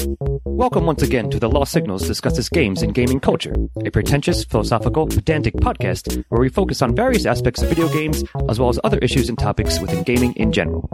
[0.00, 3.54] Welcome once again to the Lost Signals discusses games and gaming culture,
[3.84, 8.58] a pretentious, philosophical, pedantic podcast where we focus on various aspects of video games as
[8.58, 10.88] well as other issues and topics within gaming in general.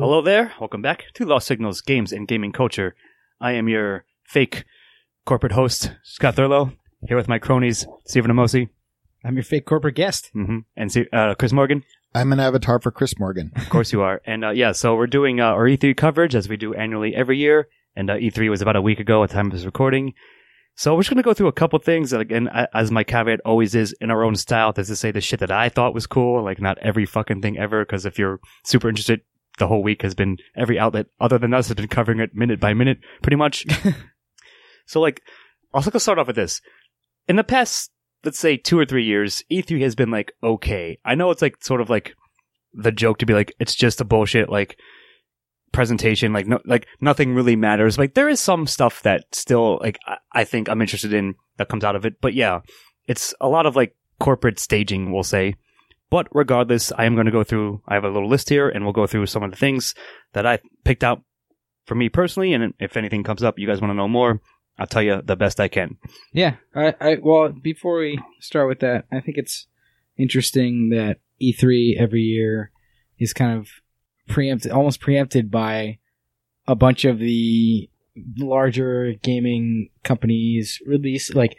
[0.00, 2.94] Hello there, welcome back to Lost Signals Games and Gaming Culture.
[3.40, 4.64] I am your fake
[5.26, 6.72] corporate host, Scott Thurlow,
[7.06, 8.68] here with my cronies, Stephen Amosi
[9.24, 10.30] I'm your fake corporate guest.
[10.32, 11.82] hmm and Se- uh, Chris Morgan.
[12.14, 13.52] I'm an avatar for Chris Morgan.
[13.56, 14.20] Of course you are.
[14.24, 17.38] And uh, yeah, so we're doing uh, our E3 coverage as we do annually every
[17.38, 17.68] year.
[17.94, 20.14] And uh, E3 was about a week ago at the time of this recording.
[20.74, 22.12] So we're just going to go through a couple things.
[22.12, 25.20] And Again, as my caveat always is, in our own style, that's to say the
[25.20, 27.84] shit that I thought was cool, like not every fucking thing ever.
[27.84, 29.20] Because if you're super interested,
[29.58, 32.60] the whole week has been every outlet other than us has been covering it minute
[32.60, 33.66] by minute, pretty much.
[34.86, 35.20] so like,
[35.74, 36.60] I'll also start off with this.
[37.26, 37.90] In the past,
[38.28, 40.98] let's say two or three years, E3 has been like okay.
[41.02, 42.14] I know it's like sort of like
[42.74, 44.78] the joke to be like it's just a bullshit like
[45.72, 47.96] presentation like no like nothing really matters.
[47.96, 51.70] Like there is some stuff that still like I, I think i'm interested in that
[51.70, 52.20] comes out of it.
[52.20, 52.60] But yeah
[53.06, 55.54] it's a lot of like corporate staging we'll say.
[56.10, 58.84] But regardless i am going to go through i have a little list here and
[58.84, 59.94] we'll go through some of the things
[60.34, 61.22] that i picked out
[61.86, 62.52] for me personally.
[62.52, 64.42] And if anything comes up you guys want to know more
[64.78, 65.96] i'll tell you the best i can
[66.32, 66.56] Yeah.
[66.74, 69.66] I, I well, before we start with that, I think it's
[70.16, 72.70] interesting that E3 every year
[73.18, 73.68] is kind of
[74.28, 75.98] preempted, almost preempted by
[76.66, 77.88] a bunch of the
[78.36, 81.56] larger gaming companies release like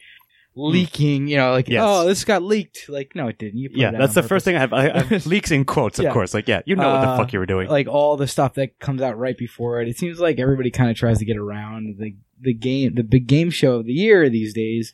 [0.56, 1.28] leaking.
[1.28, 1.82] You know, like Yes.
[1.86, 2.90] oh, this got leaked.
[2.90, 3.60] Like no, it didn't.
[3.60, 6.00] You put yeah that's the first thing i have i, I have leaks in quotes
[6.00, 6.14] of Yeah.
[6.14, 8.28] course like yeah you know what the Uh, fuck you were doing like all the
[8.28, 9.88] stuff that comes out right before it.
[9.88, 13.28] It seems like everybody kind of tries to get around the the game, the big
[13.28, 14.94] game show of the year these days,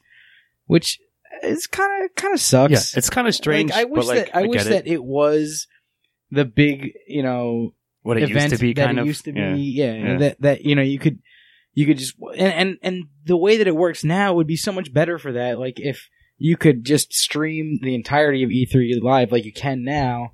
[0.66, 1.00] which
[1.44, 2.72] is kind of kind of sucks.
[2.72, 5.04] yeah it's kind of strange Like, I wish like that I, wish get that it.
[5.04, 5.68] was
[6.32, 9.34] the big you know what it used to be that kind it of used to
[9.34, 9.54] yeah.
[9.54, 9.62] be.
[9.62, 10.18] Yeah, Yeah.
[10.20, 11.20] that that you know you could
[11.74, 14.72] you could just and and and the way that it works now would be so
[14.72, 15.60] much better for that.
[15.60, 20.32] Like if you could just stream the entirety of E3 live like you can now.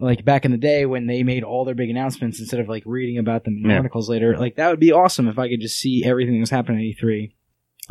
[0.00, 2.84] Like back in the day when they made all their big announcements instead of like
[2.86, 3.76] reading about them in Yeah.
[3.78, 6.50] articles later, like that would be awesome if I could just see everything that was
[6.50, 7.32] happening at E3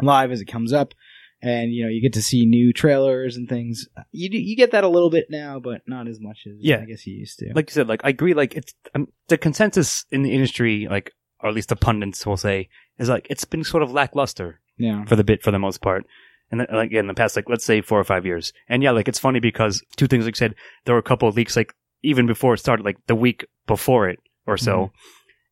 [0.01, 0.94] live as it comes up,
[1.41, 3.88] and you know you get to see new trailers and things.
[4.12, 6.79] You do, you get that a little bit now, but not as much as Yeah.
[6.81, 7.51] I guess you used to.
[7.53, 8.34] like you said, like I agree.
[8.34, 12.38] Like it's um, the consensus in the industry, like or at least the pundits will
[12.38, 12.69] say,
[13.00, 16.06] is like it's been sort of lackluster yeah, for the bit for the most part.
[16.51, 18.53] And then, like in the past, like let's say four or five years.
[18.69, 20.24] And yeah, like it's funny because two things.
[20.24, 22.97] Like I said, there were a couple of leaks, like even before it started, like
[23.07, 24.95] the week before it or so, Mm-hmm.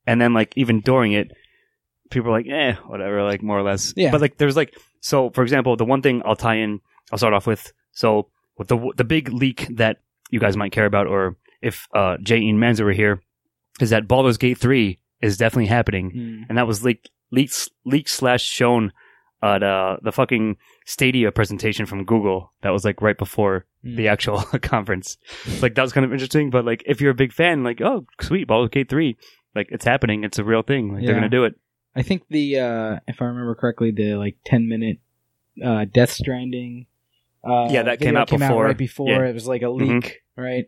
[0.07, 1.31] and then like even during it,
[2.11, 3.93] people were like, eh, whatever, like more or less.
[3.95, 4.11] Yeah.
[4.11, 6.79] But like there's like so, for example, the one thing I'll tie in,
[7.11, 7.73] I'll start off with.
[7.91, 9.97] So with the the big leak that
[10.31, 13.21] you guys might care about, or if uh, Jay Ian Manzo were here,
[13.81, 16.45] is that Baldur's Gate three is definitely happening, Mm.
[16.49, 18.91] and that was leaked leaked leaked slash shown
[19.41, 22.53] at uh, the fucking Stadia presentation from Google.
[22.61, 23.97] That was like right before Mm.
[23.97, 25.17] the actual conference.
[25.61, 26.49] Like that was kind of interesting.
[26.49, 29.15] But like if you're a big fan, like oh sweet Baldur's Gate three,
[29.53, 30.23] like it's happening.
[30.23, 30.91] It's a real thing.
[30.93, 31.53] Like they're gonna do it.
[31.95, 34.97] I think the uh if I remember correctly, the like ten minute
[35.63, 36.87] uh Death Stranding.
[37.47, 38.65] Uh, Yeah, that came out before.
[38.65, 39.07] right before.
[39.09, 39.25] Yeah.
[39.29, 40.65] It was like a leak, right?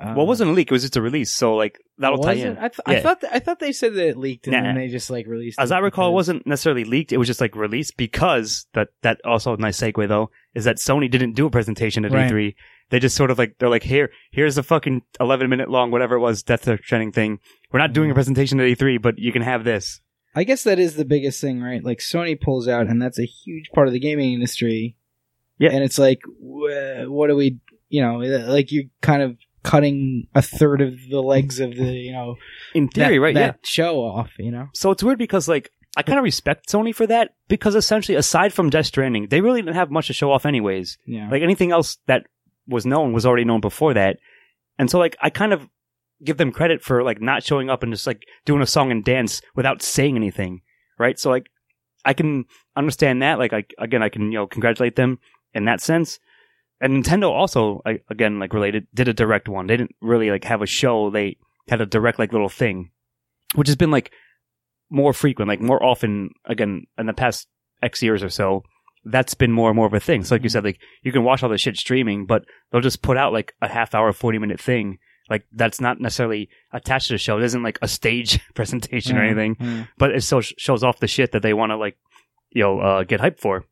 [0.00, 0.70] Uh, well, it wasn't a leak.
[0.70, 1.32] It was just a release.
[1.34, 2.56] So like that'll tie in.
[2.58, 2.94] I, th- Yeah.
[2.94, 4.62] I thought th- I thought they said that it leaked and Nah.
[4.62, 5.58] then they just like released.
[5.60, 7.12] As I recall, it wasn't necessarily leaked.
[7.12, 10.76] It was just like released because that that also a nice segue though is that
[10.76, 12.30] Sony didn't do a presentation at Right.
[12.30, 12.54] E3.
[12.90, 16.16] They just sort of like they're like here here's a fucking eleven minute long whatever
[16.16, 17.38] it was Death Stranding thing.
[17.72, 20.00] We're not doing a presentation at E3, but you can have this.
[20.34, 21.82] I guess that is the biggest thing, right?
[21.84, 24.96] Like Sony pulls out, and that's a huge part of the gaming industry.
[25.58, 25.70] Yeah.
[25.72, 27.58] and it's like, wh- what do we,
[27.90, 32.12] you know, like you're kind of cutting a third of the legs of the, you
[32.12, 32.36] know,
[32.74, 33.34] In theory, that, right?
[33.34, 33.68] that yeah.
[33.68, 34.68] show off, you know.
[34.74, 38.52] So it's weird because like I kind of respect Sony for that because essentially aside
[38.52, 40.98] from Death Stranding, they really didn't have much to show off anyways.
[41.06, 42.26] Yeah, Like anything else that
[42.66, 44.18] was known was already known before that.
[44.78, 45.68] And so like I kind of
[46.22, 49.04] give them credit for like not showing up and just like doing a song and
[49.04, 50.62] dance without saying anything.
[50.98, 51.18] Right?
[51.18, 51.50] So like
[52.04, 52.44] I can
[52.76, 53.38] understand that.
[53.38, 55.18] Like I again I can, you know, congratulate them
[55.54, 56.20] in that sense.
[56.80, 59.66] And Nintendo also like, again like related did a direct one.
[59.66, 61.10] They didn't really like have a show.
[61.10, 61.36] They
[61.68, 62.90] had a direct like little thing.
[63.54, 64.12] Which has been like
[64.90, 67.48] more frequent, like more often again in the past
[67.82, 68.62] X years or so
[69.04, 70.24] that's been more and more of a thing.
[70.24, 70.52] So like you mm-hmm.
[70.52, 73.54] said, like you can watch all this shit streaming, but they'll just put out like
[73.62, 74.98] a half hour, 40 minute thing.
[75.28, 77.38] Like that's not necessarily attached to the show.
[77.38, 79.86] It isn't like a stage presentation or Yeah, anything, yeah.
[79.96, 81.96] but it still shows off the shit that they want to like,
[82.50, 83.64] you know, uh, get hyped for.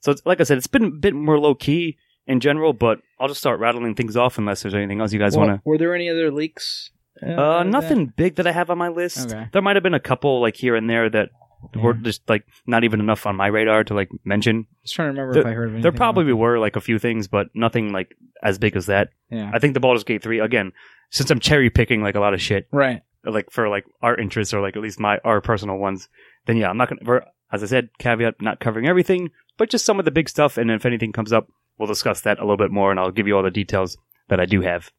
[0.00, 1.96] So it's, like I said, it's been a bit more low key
[2.28, 5.36] in general, but I'll just start rattling things off unless there's anything else you guys
[5.36, 5.68] Well, want to.
[5.68, 6.90] Were there any other leaks?
[7.20, 9.32] Uh, of nothing big that I have on my list.
[9.32, 9.48] Okay.
[9.50, 11.30] There might have been a couple like here and there that
[11.74, 14.66] were just like not even enough on my radar to like mention.
[14.70, 15.82] I was trying to remember There- if I heard of anything.
[15.82, 18.14] There probably were like a few things, but nothing like
[18.44, 19.08] as big as that.
[19.30, 19.50] Yeah.
[19.52, 20.70] I think the Baldur's Gate 3 again,
[21.10, 23.02] since I'm cherry picking like a lot of shit, Right.
[23.24, 26.08] like for like our interests or like at least my our personal ones,
[26.46, 27.22] then yeah, I'm not gonna.
[27.50, 30.56] As I said, caveat not covering everything, but just some of the big stuff.
[30.58, 31.48] And if anything comes up,
[31.78, 33.96] we'll discuss that a little bit more, and I'll give you all the details
[34.28, 34.90] that I do have.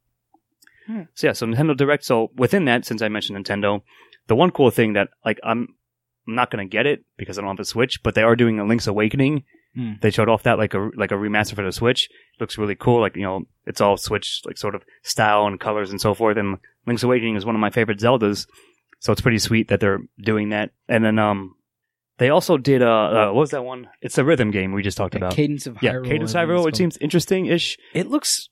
[0.88, 1.04] Hmm.
[1.14, 2.04] So yeah, so Nintendo Direct.
[2.04, 3.82] So within that, since I mentioned Nintendo,
[4.28, 5.76] the one cool thing that like I'm
[6.28, 8.60] I'm not gonna get it because I don't have a Switch, but they are doing
[8.60, 9.44] a Link's Awakening.
[9.76, 9.94] Hmm.
[10.02, 12.10] They showed off that like a like a remaster for the Switch.
[12.40, 13.02] looks really cool.
[13.02, 16.38] Like you know, it's all Switch like sort of style and colors and so forth.
[16.38, 18.48] And Link's Awakening is one of my favorite Zeldas,
[19.00, 20.72] so it's pretty sweet that they're doing that.
[20.88, 21.56] And then um,
[22.20, 23.88] they also did uh, uh what was that one?
[24.02, 25.34] It's a rhythm game we just talked about.
[25.34, 26.06] Cadence of yeah, Hyrule.
[26.06, 26.68] Cadence of Hyrule.
[26.68, 27.78] It seems interesting ish.
[27.94, 28.50] It looks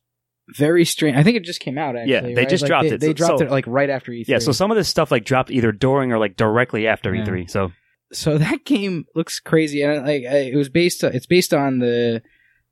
[0.56, 1.18] very strange.
[1.18, 1.96] I think it just came out.
[1.96, 2.50] Actually, Yeah, they right?
[2.50, 3.02] just Like, dropped they, it.
[3.02, 4.26] They dropped so- it like right after E3.
[4.28, 7.26] Yeah, so some of this stuff like dropped either during or like directly after Yeah.
[7.26, 7.50] E3.
[7.50, 7.72] So
[8.14, 11.04] so that game looks crazy, and like it was based.
[11.04, 12.22] It's based on the,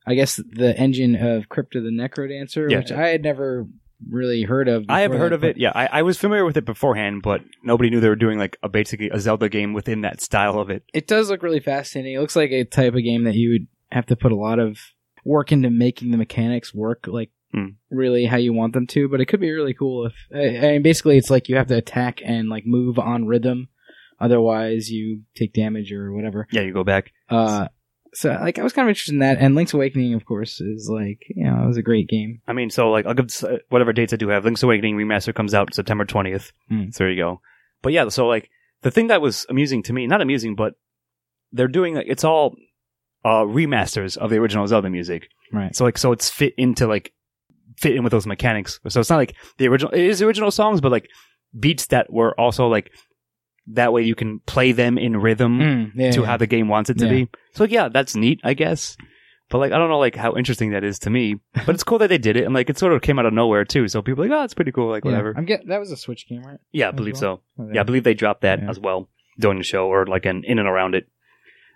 [0.08, 2.78] I guess the engine of Crypt of the NecroDancer, Yeah.
[2.78, 3.68] which I had never
[4.10, 4.86] really heard of.
[4.90, 5.58] I have heard of it.
[5.58, 8.58] Yeah, I, I was familiar with it beforehand, but nobody knew they were doing like
[8.64, 10.84] a basically a Zelda game within that style of it.
[10.94, 12.16] It does look really fascinating.
[12.16, 14.60] It looks like a type of game that you would have to put a lot
[14.60, 14.78] of
[15.24, 17.68] work into making the mechanics work like Hmm.
[17.90, 19.08] really how you want them to.
[19.08, 20.14] But it could be really cool if.
[20.34, 23.70] I, I mean, basically, it's like you have to attack and like move on rhythm,
[24.20, 26.48] otherwise you take damage or whatever.
[26.52, 27.12] Yeah, you go back.
[27.30, 27.68] Uh,
[28.16, 30.90] so like I was kind of interested in that, and Link's Awakening, of course, is
[30.90, 32.42] like you know it was a great game.
[32.48, 34.46] I mean, so like I'll give uh, whatever dates I do have.
[34.46, 36.52] Link's Awakening remaster comes out September twentieth.
[36.70, 36.90] Hmm.
[36.92, 37.42] So there you go.
[37.82, 38.50] But yeah, so like
[38.82, 40.76] the thing that was amusing to me, not amusing, but
[41.52, 42.56] they're doing it's all
[43.24, 45.28] uh remasters of the original Zelda music.
[45.52, 45.76] Right.
[45.76, 47.12] So like so it's fit into like
[47.78, 48.80] fit in with those mechanics.
[48.88, 51.10] So it's not like the original it is the original songs, but like
[51.60, 52.92] beats that were also like
[53.68, 56.26] that way you can play them in rhythm Mm, yeah, to yeah.
[56.28, 57.12] how the game wants it to Yeah.
[57.12, 57.30] be.
[57.54, 58.96] So like, yeah, that's neat, I guess.
[59.50, 61.36] But like I don't know like how interesting that is to me.
[61.66, 63.34] But it's cool that they did it and like it sort of came out of
[63.34, 63.88] nowhere too.
[63.88, 65.34] So people are like, oh, it's pretty cool, like whatever.
[65.38, 66.60] I'm get that was a Switch game, right?
[66.72, 67.42] Yeah, I believe well?
[67.58, 67.64] so.
[67.64, 69.10] Oh, Yeah, I believe they dropped that as well
[69.40, 71.08] during the show or like an in and around it.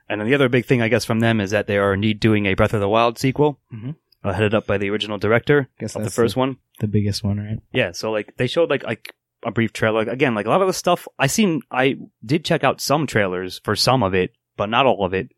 [0.08, 2.20] And then the other big thing I guess from them is that they are indeed
[2.20, 3.96] doing a Breath of the Wild sequel, Mhm.
[4.24, 6.58] uh, headed up by the original director Guess of the first one.
[6.80, 7.60] the biggest one, right?
[7.72, 9.14] Yeah, so like they showed like like
[9.44, 10.02] a brief trailer.
[10.02, 13.60] Again, like a lot of the stuff I seen, I did check out some trailers
[13.64, 15.30] for some of it, but not all of it.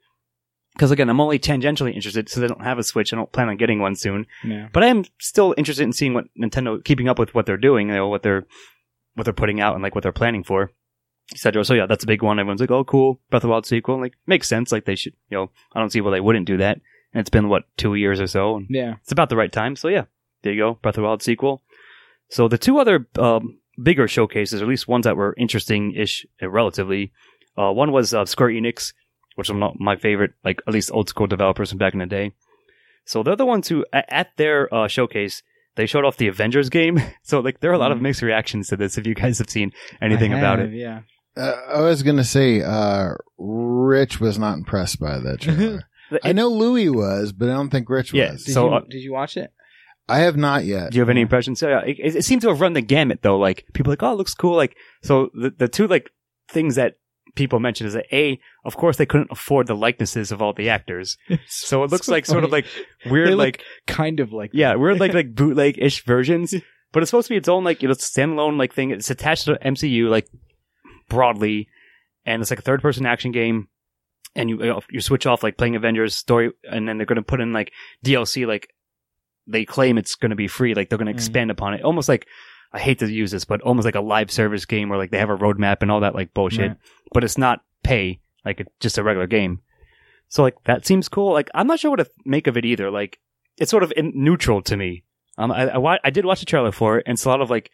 [0.74, 3.12] Because again, I'm only tangentially interested, so I don't have a Switch.
[3.12, 4.26] I don't plan on getting one soon.
[4.44, 4.70] Yeah.
[4.72, 7.90] But I am still interested in seeing what Nintendo keeping up with what they're doing,
[7.90, 8.46] you know, what they're
[9.16, 10.72] what they're putting out and like what they're planning for,
[11.34, 11.66] etc.
[11.66, 12.40] So yeah, that's a big one.
[12.40, 14.72] Everyone's like, "Oh, cool, Breath of the Wild sequel." Like, makes sense.
[14.72, 16.80] Like they should, you know, I don't see why they wouldn't do that.
[17.14, 18.96] And it's been what two years or so, and Yeah.
[19.02, 19.76] it's about the right time.
[19.76, 20.06] So yeah,
[20.44, 21.62] there you go, Breath of the Wild sequel.
[22.30, 26.50] So the two other um, bigger showcases, or at least ones that were interesting-ish, uh,
[26.50, 27.12] relatively.
[27.58, 28.94] Uh, one was uh, Square Enix,
[29.36, 32.06] which are not my favorite, like at least old school developers from back in the
[32.06, 32.34] day.
[33.06, 35.42] So they're the ones who, at their uh, showcase,
[35.76, 37.00] they showed off the Avengers game.
[37.24, 38.02] So like there are a lot of Mhm.
[38.02, 38.98] mixed reactions to this.
[38.98, 41.02] If you guys have seen anything I about it, Yeah.
[41.38, 45.84] Uh, I was gonna say, uh, Rich was not impressed by that trailer.
[46.26, 48.44] I know Louis was, but I don't think Rich Yeah, was.
[48.44, 49.52] Did So, you uh, did you watch it?
[50.12, 50.92] I have not yet.
[50.92, 51.26] Do you have any hmm.
[51.26, 51.60] impressions?
[51.60, 53.38] So, yeah, it, it seemed to have run the gamut though.
[53.38, 54.56] Like people are like, oh, it looks cool.
[54.56, 56.12] Like so, the the two like
[56.50, 56.96] things that
[57.36, 60.70] people mentioned is that a, of course, they couldn't afford the likenesses of all the
[60.70, 62.66] actors, so it looks like sort of like
[63.06, 66.54] weird, They look like kind of like yeah, weird like like bootleg ish versions.
[66.94, 68.92] But it's supposed to be its own like you know standalone like thing.
[68.92, 70.28] It's attached to MCU like
[71.08, 71.70] broadly,
[72.26, 73.70] and it's like a third person action game.
[74.36, 77.16] And you you, know, you switch off like playing Avengers story, and then they're going
[77.16, 77.72] to put in like
[78.04, 78.46] DLC.
[78.46, 78.68] Like
[79.48, 80.74] they claim it's going to be free.
[80.74, 81.16] Like they're going to Mhm.
[81.18, 82.28] expand upon it, almost like
[82.74, 85.20] I hate to use this, but almost like a live service game where like they
[85.20, 86.70] have a roadmap and all that like bullshit.
[86.70, 86.78] Right.
[87.14, 89.60] But it's not pay like it's just a regular game.
[90.30, 91.34] So like that seems cool.
[91.34, 92.90] Like I'm not sure what to make of it either.
[92.90, 93.20] Like
[93.58, 95.04] it's sort of in, neutral to me.
[95.38, 97.50] Um, I, I I did watch the trailer for it, and it's a lot of
[97.50, 97.70] like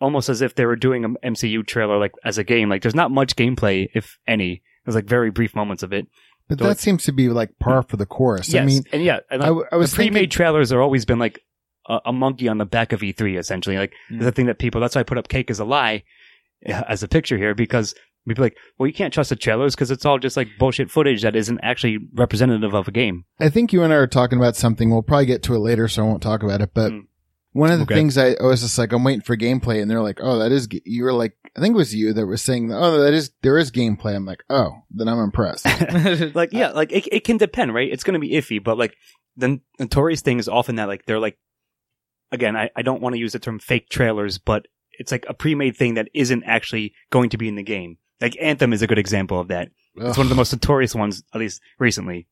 [0.00, 2.68] almost as if they were doing an MCU trailer like as a game.
[2.68, 4.62] Like there's not much gameplay, if any.
[4.84, 6.08] There's like very brief moments of it.
[6.58, 8.52] But So that seems to be like par for the course.
[8.52, 10.82] yes, I mean, and yeah, and I, w- I was the pre-made thinking, trailers are
[10.82, 11.40] always been like
[11.88, 13.78] a, a monkey on the back of E3, essentially.
[13.78, 14.20] Like Mm.
[14.20, 14.80] the thing that people.
[14.80, 16.02] That's why I put up "Cake as a Lie"
[16.66, 17.94] as a picture here because
[18.28, 20.90] people are like, well, you can't trust the trailers because it's all just like bullshit
[20.90, 23.24] footage that isn't actually representative of a game.
[23.40, 24.90] I think you and I are talking about something.
[24.90, 26.70] We'll probably get to it later, so I won't talk about it.
[26.74, 27.06] But Mm.
[27.52, 27.94] One of the Okay.
[27.94, 30.52] things I, I was just like, I'm waiting for gameplay, and they're like, oh, that
[30.52, 30.68] is.
[30.84, 33.58] You were like, I think it was you that was saying, oh, that is there
[33.58, 34.14] is gameplay.
[34.14, 35.64] I'm like, oh, then I'm impressed.
[36.34, 37.90] like yeah, like it, it can depend, right?
[37.90, 38.96] It's going to be iffy, but like
[39.36, 41.38] the notorious thing is often that like they're like,
[42.32, 45.34] again, I, I don't want to use the term fake trailers, but it's like a
[45.34, 47.98] pre-made thing that isn't actually going to be in the game.
[48.20, 49.70] Like Anthem is a good example of that.
[49.96, 52.28] It's one of the most notorious ones, at least recently.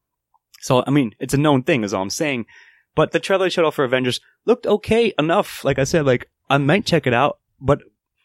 [0.60, 2.46] So, I mean, it's a known thing is all I'm saying.
[2.98, 5.64] But the trailer showed off for Avengers looked okay enough.
[5.64, 7.78] Like I said, like I might check it out, but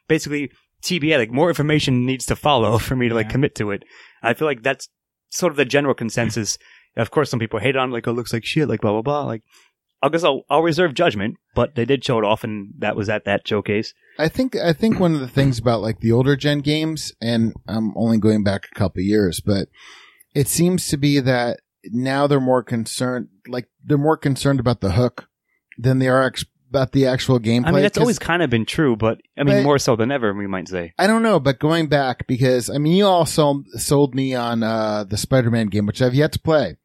[0.07, 0.49] basically
[0.81, 3.31] TBA, like more information needs to follow for me to like Yeah.
[3.33, 3.83] commit to it.
[4.23, 4.89] I feel like that's
[5.29, 6.57] sort of the general consensus.
[6.97, 9.03] of course, some people hate on like, oh, it looks like shit, like blah, blah,
[9.03, 9.23] blah.
[9.25, 9.43] Like,
[10.01, 13.09] I guess I'll, I'll reserve judgment, but they did show it off and that was
[13.09, 13.93] at that showcase.
[14.17, 17.53] I think I think one of the things about like the older gen games, and
[17.67, 19.69] I'm only going back a couple years, but
[20.33, 24.91] it seems to be that now they're more concerned, like they're more concerned about the
[24.93, 25.27] hook
[25.77, 27.67] than they are ex- about the actual gameplay.
[27.67, 30.11] I mean, that's always kind of been true, but I mean, But- more so than
[30.11, 30.93] ever, we might say.
[30.97, 34.63] I don't know, but going back because I mean, you all sold, sold me on
[34.63, 36.77] uh, the Spider-Man game, which I've yet to play,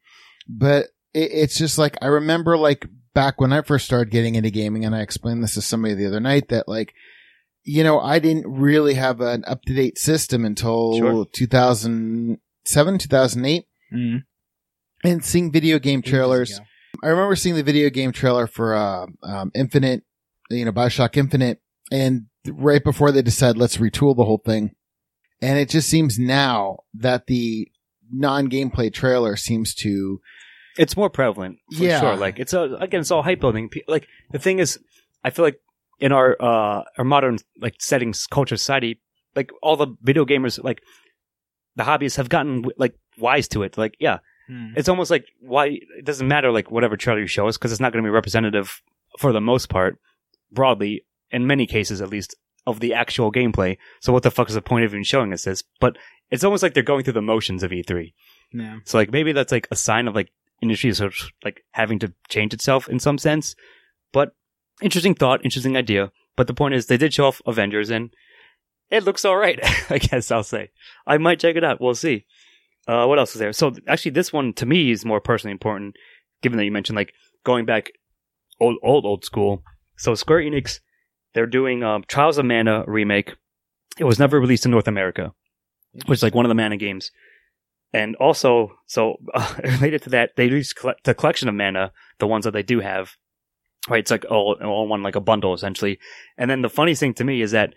[0.47, 2.85] but it, it's just like I remember like
[3.15, 6.05] back when I first started getting into gaming, and I explained this to somebody the
[6.07, 6.93] other night that like,
[7.63, 11.25] you know, I didn't really have an up to date system until Sure.
[11.33, 14.23] 2007, 2008, Mm.
[15.03, 16.59] And seeing video game trailers.
[17.03, 20.03] I remember seeing the video game trailer for uh, um, Infinite,
[20.49, 24.71] you know, Bioshock Infinite, and right before they decided let's retool the whole thing,
[25.41, 27.69] and it just seems now that the
[28.11, 30.19] non-gameplay trailer seems to
[30.77, 31.99] It's more prevalent, for Yeah.
[31.99, 32.15] sure.
[32.15, 33.69] Like, it's a, again, it's all hype building.
[33.87, 34.79] Like, the thing is,
[35.23, 35.59] I feel like
[35.99, 38.99] in our, uh, our modern, like, settings, culture, society,
[39.35, 40.81] like, all the video gamers, like,
[41.75, 43.77] the hobbyists have gotten, like, wise to it.
[43.77, 44.73] Like, yeah, Mm.
[44.75, 47.79] it's almost like why it doesn't matter like whatever trailer you show us because it's
[47.81, 48.81] not going to be representative
[49.19, 49.99] for the most part
[50.51, 53.77] broadly in many cases at least of the actual gameplay.
[54.01, 55.63] So what the fuck is the point of even showing us this?
[55.79, 55.97] But
[56.29, 58.13] it's almost like they're going through the motions of e3
[58.53, 58.77] Yeah.
[58.85, 62.13] so like maybe that's like a sign of like industry sort of like having to
[62.27, 63.55] change itself in some sense.
[64.11, 64.33] But
[64.81, 66.11] interesting thought interesting idea.
[66.35, 68.11] But the point is they did show off avengers and
[68.89, 69.59] it looks all right
[69.91, 70.71] i guess i'll say.
[71.05, 71.79] I might check it out.
[71.79, 72.25] We'll see
[72.89, 73.53] uh, what else is there?
[73.53, 75.95] So actually, this one to me is more personally important,
[76.41, 77.91] given that you mentioned like going back
[78.59, 79.63] old, old, old school.
[79.95, 80.79] So Square Enix,
[81.35, 83.35] they're doing um, Trials of Mana remake.
[83.99, 85.33] It was never released in North America,
[86.07, 87.11] which is like one of the Mana games.
[87.93, 92.45] And also, so uh, related to that, they released the collection of Mana, the ones
[92.45, 93.11] that they do have.
[93.87, 95.99] Right, it's like all, all one like a bundle essentially.
[96.37, 97.75] And then the funniest thing to me is that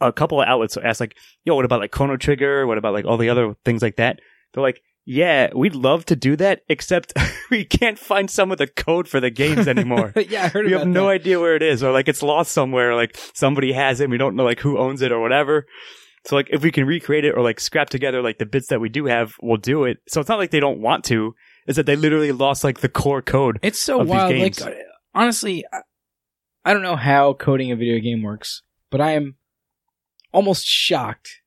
[0.00, 2.66] a couple of outlets asked like, "Yo, what about like Chrono Trigger?
[2.66, 4.20] What about like all the other things like that?"
[4.52, 7.12] They're like, yeah, we'd love to do that, except
[7.50, 10.12] we can't find some of the code for the games anymore.
[10.28, 11.12] yeah, I heard we have no that.
[11.12, 14.18] idea where it is, or like it's lost somewhere, like somebody has it, and we
[14.18, 15.66] don't know like who owns it or whatever.
[16.24, 18.80] So like if we can recreate it or like scrap together like the bits that
[18.80, 19.98] we do have, we'll do it.
[20.08, 21.34] So it's not like they don't want to.
[21.66, 23.58] is that they literally lost like the core code.
[23.62, 24.30] It's so wild.
[24.30, 24.60] games.
[24.60, 24.78] Like, uh,
[25.14, 25.64] honestly,
[26.64, 29.34] I don't know how coding a video game works, but I am
[30.32, 31.41] almost shocked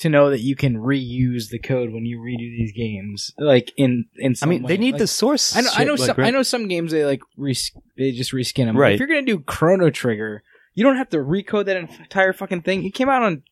[0.00, 3.32] to know that you can reuse the code when you redo these games.
[3.38, 4.68] Like in in I mean, way.
[4.68, 5.56] they need Like, the source.
[5.56, 5.70] I know.
[5.74, 5.94] I know.
[5.94, 6.20] like, some.
[6.20, 8.76] I know some games they like res- they just reskin them.
[8.76, 8.94] Right.
[8.94, 10.42] If you're gonna do Chrono Trigger,
[10.74, 12.84] you don't have to recode that entire fucking thing.
[12.84, 13.42] It came out on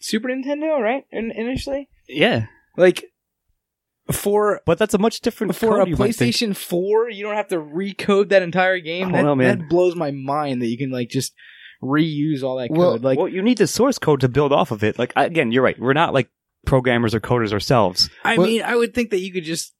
[0.00, 1.04] Super Nintendo, right?
[1.10, 3.04] In- initially, Yeah, like
[4.12, 6.34] for but that's a much different for a you might think.
[6.34, 9.10] PlayStation 4, you don't have to recode that entire game.
[9.12, 9.58] That, know, man.
[9.58, 11.32] that blows my mind that you can like just
[11.82, 12.78] reuse all that code.
[12.78, 14.98] Well- like, well, you need the source code to build off of it.
[14.98, 15.78] Like again, you're right.
[15.78, 16.28] We're not like
[16.66, 18.10] programmers or coders ourselves.
[18.24, 19.74] I well- mean, I would think that you could just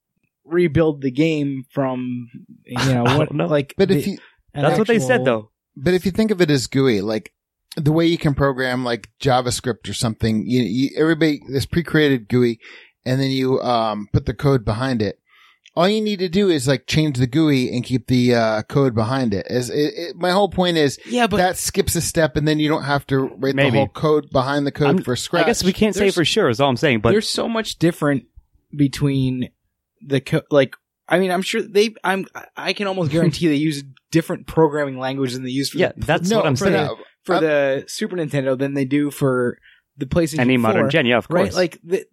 [0.45, 2.29] rebuild the game from
[2.65, 3.47] you know what know.
[3.47, 3.73] like.
[3.77, 4.17] But if you
[4.53, 5.51] an That's what they said though.
[5.75, 7.33] But if you think of it as GUI, like
[7.75, 12.59] the way you can program like JavaScript or something, you, you everybody this pre-created GUI,
[13.05, 15.19] and then you um put the code behind it.
[15.77, 18.95] All you need to do is like change the GUI and keep the uh, code
[18.95, 19.45] behind it.
[19.47, 22.57] As it, it, my whole point is Yeah, but that skips a step, and then
[22.59, 23.69] you don't have to write Maybe.
[23.71, 25.43] the whole code behind the code I'm- for scratch.
[25.43, 26.49] I guess we can't say for sure.
[26.49, 27.01] Is all I'm saying.
[27.01, 28.25] But there's so much different
[28.75, 29.49] between
[30.01, 30.75] the co- like.
[31.09, 31.93] I mean, I'm sure they.
[32.03, 32.25] I'm.
[32.55, 36.05] I can almost guarantee they use different programming language than they use for yeah, the,
[36.05, 36.87] that's no, what I'm for saying.
[36.87, 39.57] the- for I'm- the Super Nintendo than they do for
[39.97, 40.39] the PlayStation.
[40.39, 40.61] Any 4.
[40.61, 41.39] modern gen, yeah, of course.
[41.41, 41.53] right?
[41.53, 42.05] Like the,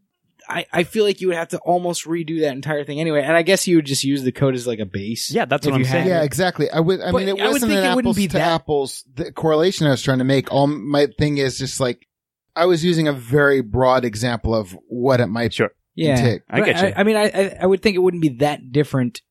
[0.54, 3.22] I, I feel like you would have to almost redo that entire thing anyway.
[3.22, 5.30] And I guess you would just use the code as like a base.
[5.32, 6.06] yeah, that's what I'm you saying.
[6.06, 6.70] Yeah, exactly.
[6.70, 7.00] I would.
[7.00, 8.52] I But mean, it I would wasn't think an it wouldn't apples be to that-
[8.52, 10.52] apples the correlation I was trying to make.
[10.52, 12.06] All my thing is just like
[12.54, 15.70] I was using a very broad example of what it might Sure.
[15.96, 16.14] yeah.
[16.22, 16.42] take.
[16.48, 16.88] I But get you.
[16.88, 19.22] I, I mean, I, I, I would think it wouldn't be that different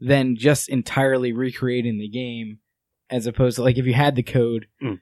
[0.00, 2.58] than just entirely recreating the game,
[3.10, 4.66] as opposed to like if you had the code.
[4.82, 5.00] Mm.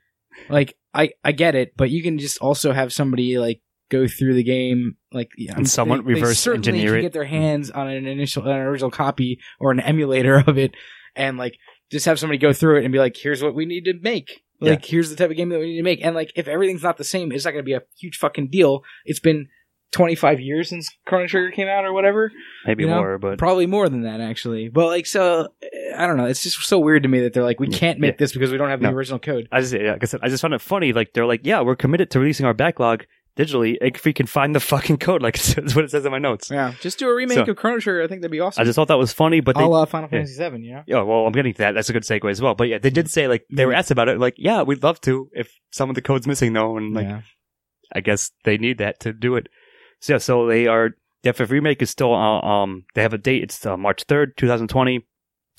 [0.48, 3.60] Like I, I get it, but you can just also have somebody like
[3.90, 7.02] go through the game like yeah, And somewhat they, they reverse certainly engineer can it.
[7.02, 10.72] get their hands on an initial an original copy or an emulator of it
[11.14, 11.58] and like
[11.90, 14.42] just have somebody go through it and be like here's what we need to make
[14.60, 16.82] like here's the type of game that we need to make and like if everything's
[16.82, 19.46] not the same it's not going to be a huge fucking deal it's been
[19.92, 22.32] 25 years since Chrono Trigger came out or whatever
[22.66, 26.06] maybe you know, more, but probably more than that actually but like so eh, i
[26.06, 27.78] don't know it's just so weird to me that they're like we Yeah.
[27.78, 28.16] can't make Yeah.
[28.18, 28.94] this because we don't have the No.
[28.94, 30.92] original code I just yeah, like I said, I just found it funny.
[30.92, 33.04] Like they're like, yeah, we're committed to releasing our backlog
[33.36, 35.22] digitally if we can find the fucking code.
[35.22, 36.50] Like that's what it says in my notes.
[36.50, 38.64] yeah just do a remake So- of Chrono Trigger i think that'd be awesome I
[38.64, 39.64] just thought that was funny, but they.
[39.64, 40.18] la Final yeah.
[40.18, 41.72] Fantasy 7 you know Yeah, well, I'm getting to that.
[41.72, 42.54] That's a good segue as well.
[42.54, 44.18] But yeah, they did say like they were asked about it.
[44.18, 47.20] Like, yeah, we'd love to if some of the code's missing though, and like yeah.
[47.94, 49.48] I guess they need that to do it.
[50.00, 50.90] So yeah, so they are.
[51.22, 52.84] The FF remake is still uh, um.
[52.94, 53.42] They have a date.
[53.42, 55.06] It's uh, March third, 2020,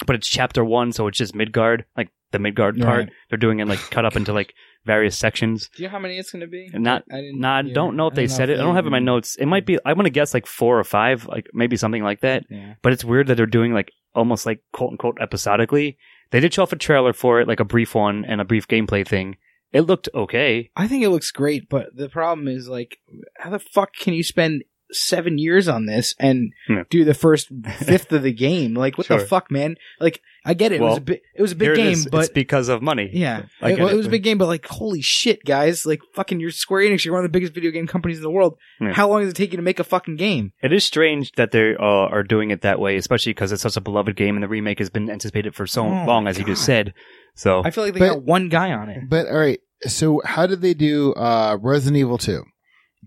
[0.05, 3.00] but it's chapter one, so it's just Midgar, like the Midgar part.
[3.05, 3.10] Right.
[3.29, 4.53] They're doing it like cut up into like
[4.86, 5.70] various sections.
[5.75, 6.70] Do you know how many it's going to be?
[6.74, 7.39] Not- I didn't.
[7.39, 8.60] Nah, I don't know if they said it.
[8.60, 9.36] I don't have it in my notes.
[9.36, 9.79] It might be.
[9.86, 12.44] I want to guess like four or five, like maybe something like that.
[12.50, 12.75] Yeah.
[12.82, 15.98] But it's weird that they're doing like almost like quote unquote episodically.
[16.32, 18.67] They did show off a trailer for it, like a brief one and a brief
[18.67, 19.38] gameplay thing.
[19.72, 20.72] It looked okay.
[20.75, 22.98] I think it looks great, but the problem is like,
[23.38, 26.84] how the fuck can you spend seven years on this and Yeah.
[26.89, 27.50] do the first
[27.80, 28.74] fifth of the game?
[28.75, 29.75] Like, what the fuck, man?
[30.00, 30.75] Like, I get it.
[30.75, 31.20] it was a big.
[31.36, 33.10] It was a big Here it game, but it's because of money.
[33.12, 33.94] yeah, I it, well, it.
[33.94, 34.38] it was a big game.
[34.38, 35.88] But like, holy shit, guys!
[35.88, 37.04] Like, fucking, you're Square Enix.
[37.04, 38.58] You're one of the biggest video game companies in the world.
[38.80, 38.94] Yeah.
[38.94, 40.54] How long does it take you to make a fucking game?
[40.62, 43.75] It is strange that they uh, are doing it that way, especially because it's such
[43.75, 46.46] a beloved game and the remake has been anticipated for so Oh long, as you
[46.46, 46.94] just said.
[47.34, 49.10] So I feel like they But- got one guy on it.
[49.10, 52.44] But all right, so how did they do uh Resident Evil 2?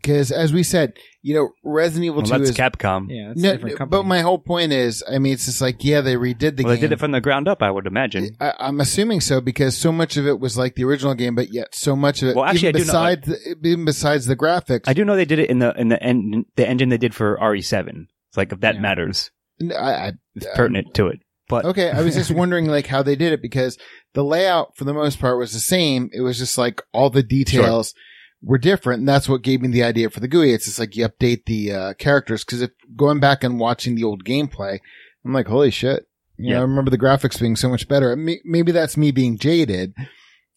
[0.00, 3.06] Because as we said, you know, Resident Evil well, 2 that's is Capcom.
[3.08, 3.98] Yeah, that's a no, different company.
[4.02, 6.64] but my whole point is, I mean, it's just like, yeah, they redid the game.
[6.64, 6.90] well, they game.
[6.90, 8.30] did it from the ground up, I would imagine.
[8.40, 11.52] I, I'm assuming so because so much of it was like the original game, but
[11.52, 14.26] yet so much of it, Well, actually, even I do know- besides the, even besides
[14.26, 16.88] the graphics, I do know they did it in the in the en- the engine
[16.88, 18.06] they did for RE7.
[18.28, 18.80] It's like if that Yeah.
[18.80, 21.20] matters, I, I, it's pertinent to it.
[21.48, 23.78] But Okay, I was just wondering like how they did it because
[24.14, 26.10] the layout for the most part was the same.
[26.12, 27.94] It was just like all the details
[28.42, 30.52] were different, and that's what gave me the idea for the GUI.
[30.52, 34.04] It's just like you update the uh, characters because if going back and watching the
[34.04, 34.78] old gameplay,
[35.24, 36.06] I'm like, holy shit!
[36.36, 36.58] You know, Yeah.
[36.58, 38.14] I remember the graphics being so much better.
[38.16, 39.94] Maybe that's me being jaded,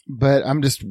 [0.07, 0.83] but I'm just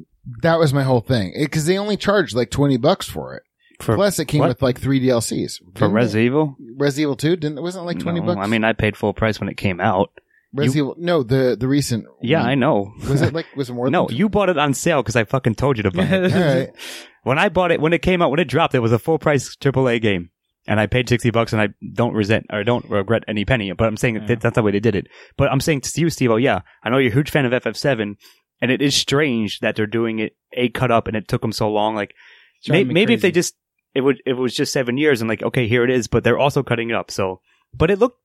[0.42, 3.42] that was my whole thing because they only charged like twenty bucks for it.
[3.80, 4.48] for Plus, it came what?
[4.48, 5.60] with like three DLCs.
[5.76, 6.16] for Res?
[6.16, 8.40] Evil, Resident Evil Two didn't it wasn't like twenty No, bucks.
[8.42, 10.10] I mean, I paid full price when it came out.
[10.52, 12.48] Resident Evil no the the recent Yeah, one.
[12.50, 12.92] I know.
[13.08, 13.88] Was it like was it more?
[13.90, 16.32] No, than you bought it on sale because I fucking told you to buy it.
[16.32, 16.70] Right.
[17.22, 19.18] when I bought it, when it came out, when it dropped, it was a full
[19.18, 20.30] price AAA game,
[20.66, 23.70] and I paid sixty bucks, and I don't resent or don't regret any penny.
[23.72, 24.26] But I'm saying Yeah.
[24.26, 25.06] that that's the way they did it.
[25.36, 27.52] But I'm saying to you, Steve, oh yeah, I know you're a huge fan of
[27.62, 28.16] FF7,
[28.60, 31.52] and it is strange that they're doing it a cut up, and it took them
[31.52, 31.94] so long.
[31.94, 32.14] Like
[32.68, 33.54] may, maybe if they just
[33.94, 36.24] it would if it was just seven years, and like okay, here it is, but
[36.24, 37.10] they're also cutting it up.
[37.12, 37.40] So,
[37.72, 38.18] but it looked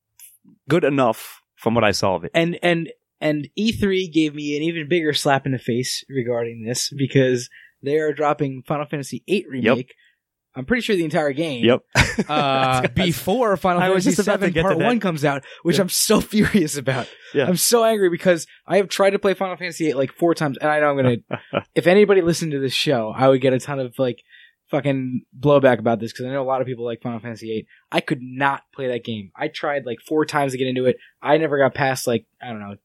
[0.70, 2.32] good enough from what I saw of it.
[2.34, 2.92] and and
[3.22, 7.50] and E3 gave me an even bigger slap in the face regarding this because
[7.82, 9.94] they are dropping Final Fantasy VIII remake.
[10.58, 11.66] I'm pretty sure the entire game.
[11.66, 11.82] Yep.
[12.30, 14.78] Uh, before Final I Fantasy VII Part.
[14.78, 15.82] One comes out, which Yeah.
[15.84, 17.10] I'm so furious about.
[17.34, 17.46] Yeah.
[17.46, 20.58] I'm so angry because I have tried to play Final Fantasy VIII like four times,
[20.58, 21.18] and I know I'm gonna.
[21.76, 24.24] if anybody listened to this show, I would get a ton of like
[24.70, 27.68] fucking blowback about this because I know a lot of people like Final Fantasy VIII.
[27.92, 29.32] I could not play that game.
[29.36, 30.98] I tried like four times to get into it.
[31.22, 32.76] I never got past like I don't know,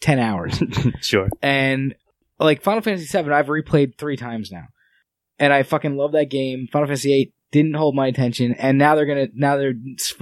[0.00, 0.62] ten hours.
[1.00, 1.28] sure.
[1.42, 1.94] and
[2.38, 4.66] like Final Fantasy VII, I've replayed three times now,
[5.38, 6.68] and I fucking love that game.
[6.72, 9.74] Final Fantasy VIII didn't hold my attention, and now they're gonna now they're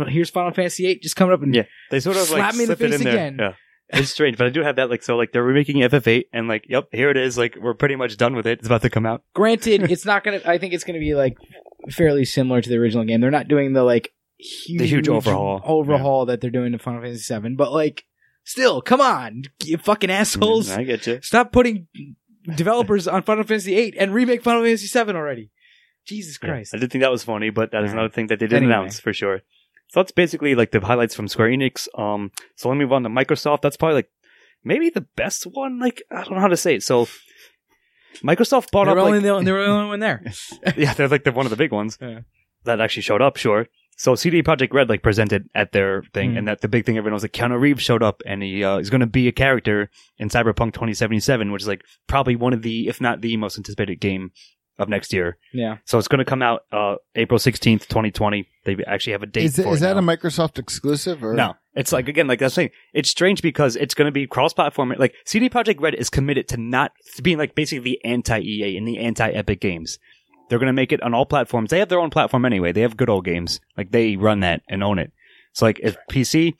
[0.09, 1.64] here's Final Fantasy VIII just coming up and Yeah.
[1.90, 3.37] They sort of Slap like me in the face in again.
[3.38, 3.52] Yeah.
[3.90, 6.66] It's strange, but I do have that like so like they're remaking FF8 and like
[6.68, 8.59] yep here it is like we're pretty much done with it.
[8.59, 9.22] It's about to come out.
[9.35, 10.40] Granted, it's not gonna.
[10.44, 11.37] I think it's gonna be like
[11.90, 13.20] fairly similar to the original game.
[13.20, 15.62] They're not doing the like huge, The huge overhaul.
[15.64, 18.05] overhaul that they're doing to Final Fantasy VII, but like
[18.44, 20.68] still, come on, you fucking assholes!
[20.68, 21.20] Mm, I get you.
[21.22, 21.87] Stop putting
[22.57, 25.51] developers on Final Fantasy VIII and remake Final Fantasy VII already.
[26.07, 26.74] Jesus Christ!
[26.74, 28.72] I did think that was funny, but that is another thing that they did Anyway.
[28.72, 29.40] announce for sure.
[29.88, 31.88] So that's basically like the highlights from Square Enix.
[31.98, 33.62] Um, so let me move on to Microsoft.
[33.62, 34.11] That's probably like
[34.64, 35.79] maybe the best one.
[35.81, 36.83] Like I don't know how to say it.
[36.83, 37.07] So
[38.22, 40.22] Microsoft bought They up only like the, they were the only one there.
[40.77, 42.20] yeah, they're like the one of the big ones Yeah.
[42.64, 43.37] that actually showed up.
[43.37, 43.66] Sure.
[43.96, 46.38] So CD Projekt Red like presented at their thing, Mhm.
[46.38, 48.79] and that the big thing everyone was like Keanu Reeves showed up, and he uh,
[48.79, 52.62] is going to be a character in Cyberpunk 2077, which is like probably one of
[52.62, 54.31] the, if not the most anticipated game
[54.79, 55.37] of next year.
[55.53, 58.47] Yeah, So it's going to come out uh, April 16th, 2020.
[58.64, 59.99] They actually have a date Is, for it- it is that now.
[60.12, 63.95] a Microsoft exclusive or No, it's like again, like that's saying it's strange because it's
[63.95, 64.95] going to be cross-platform.
[64.99, 68.87] Like CD Projekt Red is committed to not to being like basically the anti-EA and
[68.87, 69.99] the anti-Epic Games.
[70.49, 71.71] they're going to make it on all platforms.
[71.71, 72.73] They have their own platform anyway.
[72.73, 73.61] They have good old games.
[73.77, 75.12] Like they run that and own it.
[75.55, 76.55] So like if PC,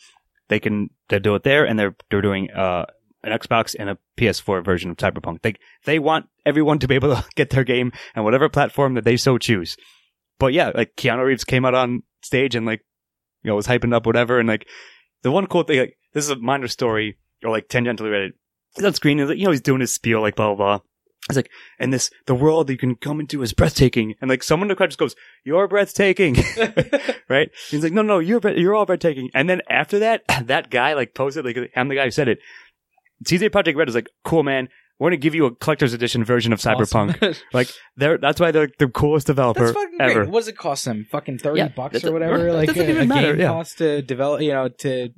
[0.49, 2.87] they can they do it there, and they're they're doing uh
[3.23, 5.43] an Xbox and a PS4 version of Cyberpunk.
[5.43, 5.55] They
[5.85, 9.17] they want everyone to be able to get their game on whatever platform that they
[9.17, 9.77] so choose.
[10.39, 12.85] But yeah, like Keanu Reeves came out on stage and like
[13.43, 14.67] you know was hyping up whatever, and like
[15.23, 18.33] the one cool thing, like this is a minor story or like tangentially related.
[18.75, 20.81] He's on screen, and, like, you know, he's doing his spiel, like blah blah blah.
[21.29, 24.15] It's like, and this, the world you can come into is breathtaking.
[24.21, 26.37] And like someone in the crowd just goes, you're breathtaking.
[27.29, 27.51] right?
[27.69, 29.31] He's like, no, no, you're, you're all breathtaking.
[29.35, 32.39] And then after that, that guy like posted, like, I'm the guy who said it.
[33.27, 34.69] CD Projekt Red is like, cool, man.
[34.99, 37.23] We're going to give you a collector's edition version of Cyberpunk.
[37.23, 37.35] Awesome.
[37.53, 40.15] Like, they're, that's why they're the coolest developer That's fucking ever.
[40.25, 40.29] great.
[40.31, 41.07] What does it cost them?
[41.11, 42.39] Fucking thirty Yeah, bucks or whatever.
[42.45, 43.49] that Like doesn't a, even a matter, game yeah.
[43.49, 44.41] cost to develop.
[44.43, 45.11] You know, to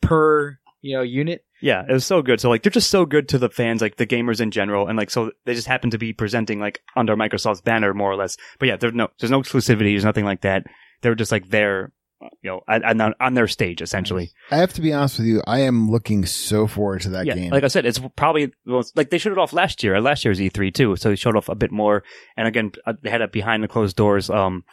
[0.00, 1.42] per you know unit.
[1.62, 2.40] Yeah, it was so good.
[2.40, 4.96] So like they're just so good to the fans, like the gamers in general, and
[4.96, 8.36] like so they just happen to be presenting like under Microsoft's banner more or less.
[8.58, 10.64] But yeah, there's no there's no exclusivity, there's nothing like that.
[11.02, 14.30] They were just like there, you know, on, on, their stage essentially.
[14.50, 15.42] I have to be honest with you.
[15.46, 17.50] I am looking so forward to that yeah, game.
[17.50, 20.38] like I said, it's probably most- like they showed it off last year, last year's
[20.38, 20.96] E3 too.
[20.96, 22.04] So they showed off a bit more,
[22.36, 24.64] and again, uh, they had a behind the closed doors um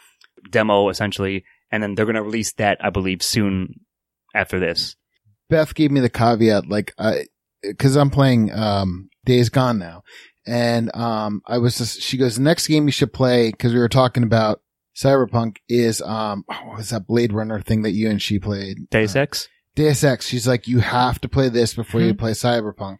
[0.50, 3.80] demo essentially, and then they're gonna release that I believe soon
[4.34, 4.96] after this.
[5.48, 7.26] Beth gave me the caveat, like, I,
[7.78, 10.02] cause I'm playing, um, Days Gone now.
[10.46, 13.78] And, um, I was just, she goes, the next game you should play, cause we
[13.78, 14.60] were talking about
[14.96, 18.88] Cyberpunk is, um, oh, what was that Blade Runner thing that you and she played?
[18.90, 19.48] Deus Uh, Ex.
[19.74, 20.26] Deus Ex.
[20.28, 22.18] She's like, you have to play this before you Mhm.
[22.18, 22.98] play Cyberpunk.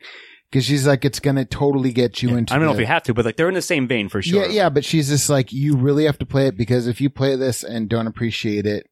[0.53, 2.79] Cause she's like, it's going to totally get you Yeah, into I don't know the-
[2.79, 4.45] if you have to, but like they're in the same vein for sure.
[4.47, 7.11] Yeah, yeah, but she's just like, you really have to play it because if you
[7.11, 8.87] play this and don't appreciate it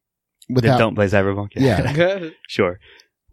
[0.48, 1.50] Then without, don't play Cyberpunk.
[1.56, 2.30] Yeah.
[2.48, 2.80] sure.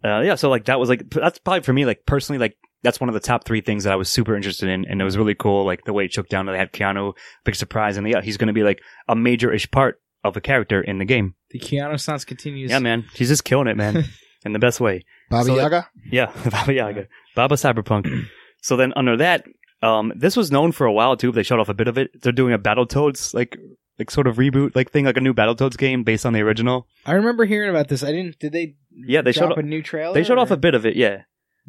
[0.04, 3.00] Uh, yeah, so like that was like that's probably for me like personally like that's
[3.00, 5.18] one of the top three things that I was super interested in, and it was
[5.18, 6.46] really cool like the way it shook down.
[6.46, 7.14] They had Keanu,
[7.44, 10.82] big surprise, and yeah, he's going to be like a major-ish part of a character
[10.82, 11.36] in the game.
[11.52, 12.72] The Keanu Sans continues.
[12.72, 14.06] Yeah, man, he's just killing it, man,
[14.46, 15.04] in the best way.
[15.30, 15.88] Baba So, like- Yaga?
[16.12, 18.26] Yeah, Baba Yaga, Baba Cyberpunk.
[18.62, 19.46] so then under that,
[19.82, 21.32] um, this was known for a while too.
[21.32, 22.22] But they showed off a bit of it.
[22.22, 23.58] They're doing a Battletoads like
[23.98, 26.88] like sort of reboot like thing, like a new Battletoads game based on the original.
[27.06, 28.04] I remember hearing about this.
[28.04, 28.40] I didn't.
[28.40, 28.76] Did they?
[28.92, 30.14] Yeah, they drop showed a new trailer.
[30.14, 31.24] They showed off a bit of it, yeah.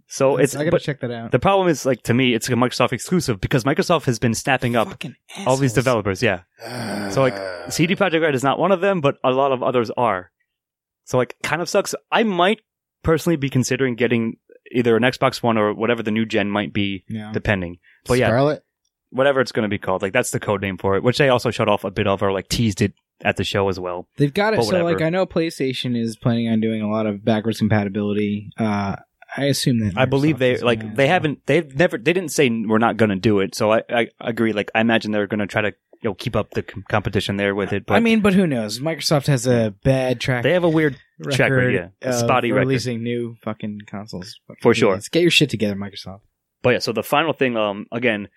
[0.06, 1.30] So it's I gotta check that out.
[1.32, 4.76] the problem is like to me, it's a Microsoft exclusive because Microsoft has been snapping
[4.76, 5.84] up Fucking all these assholes.
[5.84, 6.22] developers.
[6.22, 6.40] Yeah,
[7.10, 7.34] So, like,
[7.72, 10.30] CD Projekt Red is not one of them, but a lot of others are.
[11.04, 11.94] So like, kind of sucks.
[12.12, 12.60] I might
[13.02, 14.36] personally be considering getting
[14.72, 17.32] either an Xbox One or whatever the new gen might be, Yeah.
[17.32, 17.78] depending.
[18.06, 18.62] But yeah, Scarlett?
[19.10, 21.28] whatever it's going to be called, like that's the code name for it, which they
[21.28, 22.92] also shut off a bit of or like teased it
[23.24, 24.06] at the show as well.
[24.18, 24.58] They've got it.
[24.58, 24.92] But So whatever.
[24.92, 28.50] like, I know PlayStation is planning on doing a lot of backwards compatibility.
[28.56, 28.96] Uh,
[29.36, 29.94] I assume that.
[29.96, 33.16] I believe they like they haven't they've never they didn't say we're not going to
[33.16, 33.54] do it.
[33.54, 34.52] So I, I agree.
[34.52, 35.68] Like I imagine they're going to try to
[36.02, 37.86] you know keep up the com- competition there with it.
[37.86, 38.80] But I mean, but who knows?
[38.80, 40.42] Microsoft has a bad track.
[40.42, 42.10] they have a weird record, track record, yeah.
[42.12, 42.66] Spotty record.
[42.68, 44.40] releasing new fucking consoles.
[44.48, 44.98] Fucking For sure.
[45.10, 46.20] Get your shit together, Microsoft.
[46.62, 48.28] But yeah, so the final thing, um, again,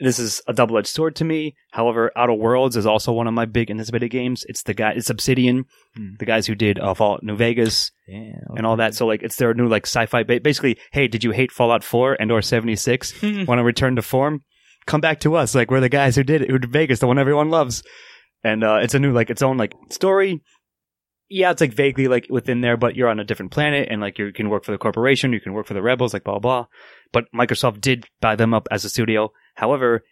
[0.00, 1.54] this is a double edged sword to me.
[1.72, 4.44] However, Outer Worlds is also one of my big anticipated games.
[4.48, 5.64] It's the guy, it's Obsidian,
[5.94, 6.14] Hmm.
[6.18, 8.32] the guys who did uh, Fallout New Vegas Yeah.
[8.56, 8.94] and all that.
[8.94, 10.22] So like, it's their new like sci-fi.
[10.22, 13.22] Ba- basically, hey, did you hate Fallout 4 and or 76?
[13.22, 14.42] Want to return to form?
[14.86, 15.54] Come back to us.
[15.54, 17.82] Like we're the guys who did it, who did Vegas, the one everyone loves.
[18.44, 20.42] And uh, it's a new like its own like story.
[21.28, 24.16] Yeah, it's like vaguely like within there, but you're on a different planet and like
[24.16, 26.66] you can work for the corporation, you can work for the rebels, like blah blah.
[27.12, 29.32] But Microsoft did buy them up as a studio.
[29.56, 30.02] However,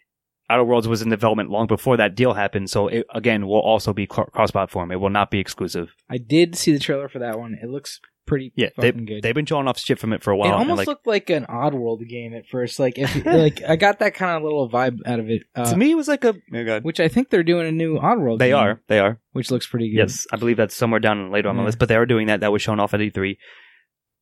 [0.49, 3.93] Outer Worlds was in development long before that deal happened, so it again will also
[3.93, 4.91] be cross-platform.
[4.91, 5.95] It will not be exclusive.
[6.09, 7.57] I did see the trailer for that one.
[7.61, 9.23] It looks pretty Yeah, they fucking good.
[9.23, 10.49] they've been showing off shit from it for a while.
[10.49, 12.79] it almost like, looked like an Oddworld game at first.
[12.79, 15.43] Like if like I got that kind of little vibe out of it.
[15.55, 16.35] Uh, to me, it was like a.
[16.53, 16.83] Oh God.
[16.83, 18.39] which I think they're doing a new Oddworld.
[18.39, 18.81] They game, are.
[18.87, 19.19] They are.
[19.33, 19.97] which looks pretty good.
[19.97, 22.41] Yes, I believe that's somewhere down later on the list, but they are doing that.
[22.41, 23.37] That was shown off at E3.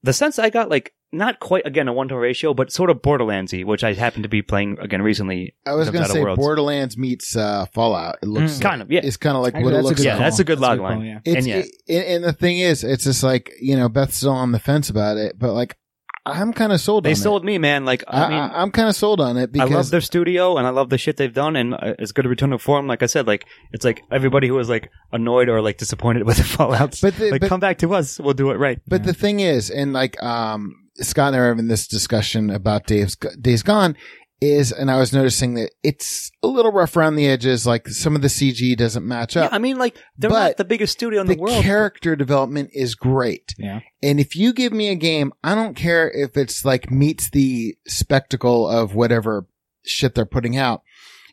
[0.03, 3.02] The sense I got, like, not quite, again, a one to ratio, but sort of
[3.02, 5.56] Borderlandsy, which I happened to be playing again recently.
[5.65, 6.39] I was going to say Worlds.
[6.39, 8.17] Borderlands meets uh, Fallout.
[8.21, 8.62] It looks Mm.
[8.62, 9.02] Kind of, yeah.
[9.04, 10.19] It's kind of like what it that's a looks good Yeah, like.
[10.19, 10.26] call.
[10.26, 11.06] that's a good log call, line.
[11.06, 11.19] yeah.
[11.26, 11.63] And yeah.
[11.88, 14.89] it- and the thing is, it's just like you know, Beth's still on the fence
[14.89, 15.78] about it, but like
[16.26, 17.04] I'm kind of sold.
[17.04, 17.47] They on sold It.
[17.47, 17.84] me, man.
[17.84, 19.91] Like, I I, mean, I, am kind of sold on it because I because love
[19.91, 22.52] their studio and I love the shit they've done, and uh, it's good to return
[22.52, 22.88] to form.
[22.88, 26.38] Like I said, like, it's like everybody who was, like, annoyed or, like, disappointed with
[26.38, 28.21] the Fallouts, But the- like, but- come back to us.
[28.21, 28.80] We'll do it right.
[28.88, 29.08] But Yeah.
[29.08, 33.15] the thing is, and like um, Scott and I were having this discussion about Dave's
[33.39, 33.95] Days Gone,
[34.41, 37.65] is, and I was noticing that it's a little rough around the edges.
[37.65, 39.53] Like some of the CG doesn't match Yeah, up.
[39.53, 41.63] I mean, like, they're not the biggest studio in the the, world.
[41.63, 43.56] character development is great.
[43.58, 43.79] Yeah.
[44.01, 47.75] And if you give me a game, I don't care if it's like meets the
[47.88, 49.47] spectacle of whatever
[49.86, 50.82] shit they're putting out.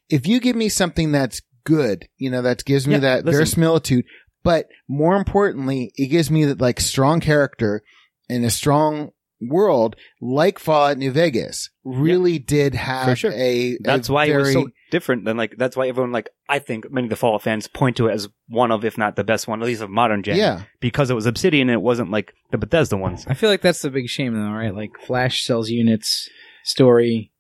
[0.08, 2.08] If you give me something that's good.
[2.16, 3.36] You know, that gives me Yeah, that listen.
[3.38, 4.04] verisimilitude.
[4.42, 7.82] But more importantly, it gives me that like strong character
[8.28, 13.32] and a strong world like Fallout New Vegas really did have sure.
[13.32, 16.58] a, a That's why it was so different than like that's why everyone like I
[16.58, 19.24] think many of the Fallout fans point to it as one of if not the
[19.24, 20.36] best one at least of modern gen.
[20.36, 20.62] yeah.
[20.80, 23.26] because it was Obsidian and it wasn't like the Bethesda ones.
[23.28, 24.74] I feel like that's the big shame, though, right?
[24.74, 26.28] Like Flash sells units,
[26.64, 27.32] story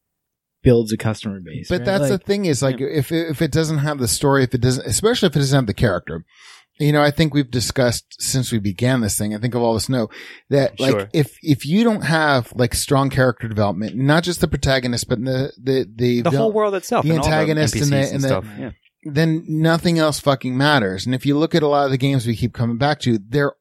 [0.62, 1.68] builds a customer base.
[1.68, 1.86] But right?
[1.86, 4.60] that's the thing is like if it, if it doesn't have the story, if it
[4.60, 6.24] doesn't, especially if it doesn't have the character,
[6.80, 9.34] you know, I think we've discussed since we began this thing.
[9.34, 10.08] I think of all us know
[10.48, 11.08] that like Sure.
[11.12, 15.52] if if you don't have like strong character development, not just the protagonist, but the
[15.62, 18.46] the the, The vil- whole world itself, the antagonist and the- and, and the- stuff.
[18.58, 18.70] yeah.
[19.04, 21.06] then nothing else fucking matters.
[21.06, 23.18] And if you look at a lot of the games we keep coming back to,
[23.28, 23.52] they're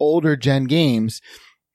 [0.00, 1.20] older gen games,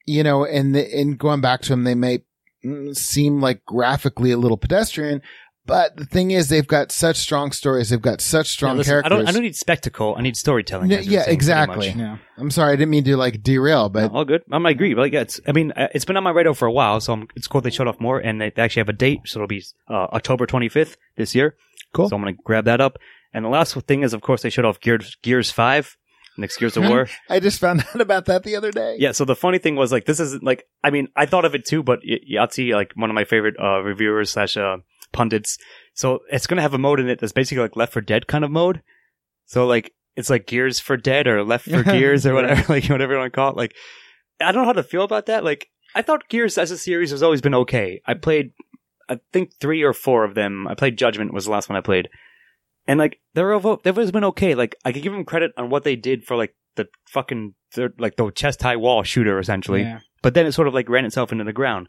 [0.06, 2.20] you know, and the, and going back to them, they may
[2.66, 5.22] mm, seem like graphically a little pedestrian.
[5.66, 7.90] But the thing is, they've got such strong stories.
[7.90, 9.12] They've got such strong listen, characters.
[9.12, 9.28] I don't.
[9.30, 10.16] I don't need spectacle.
[10.18, 10.90] I need storytelling.
[10.90, 11.88] No, as you were yeah, saying, pretty exactly.
[11.90, 11.96] much.
[11.96, 12.18] yeah.
[12.38, 14.44] I'm sorry, I didn't mean to like derail, but all good.
[14.52, 15.40] I might agree, but like, yeah, it's.
[15.48, 17.62] I mean, uh, it's been on my radar for a while, so I'm, it's cool
[17.62, 20.46] they showed off more, and they actually have a date, so it'll be uh, October
[20.46, 21.56] 25th this year.
[21.94, 22.10] Cool.
[22.10, 22.98] So I'm gonna grab that up.
[23.34, 25.98] And the last thing is, of course, they showed off Gears Gears Five,
[26.38, 27.08] next Gears of War.
[27.30, 28.98] I just found out about that the other day.
[29.00, 29.12] Yeah.
[29.12, 31.66] So the funny thing was, like, this isn't, like, I mean, I thought of it
[31.66, 34.78] too, but Y- Yahtzee, like one of my favorite uh, reviewers slash uh,
[35.14, 35.58] pundits,
[35.94, 38.44] so it's gonna have a mode in it that's basically like Left 4 Dead kind
[38.44, 38.82] of mode.
[39.46, 43.14] So like, it's like Gears for Dead or Left for Gears or whatever, like whatever
[43.14, 43.58] you want to call it.
[43.58, 43.76] Like,
[44.42, 45.44] I don't know how to feel about that.
[45.44, 48.02] Like, I thought Gears as a series has always been okay.
[48.06, 48.52] I played,
[49.08, 50.68] I think three or four of them.
[50.68, 52.10] I played Judgment was the last one I played,
[52.88, 54.56] and like they're all- they've always been okay.
[54.56, 57.94] Like I could give them credit on what they did for like the fucking third,
[58.00, 59.82] like the chest high wall shooter essentially.
[59.84, 60.00] yeah.
[60.24, 61.88] But then it sort of like ran itself into the ground.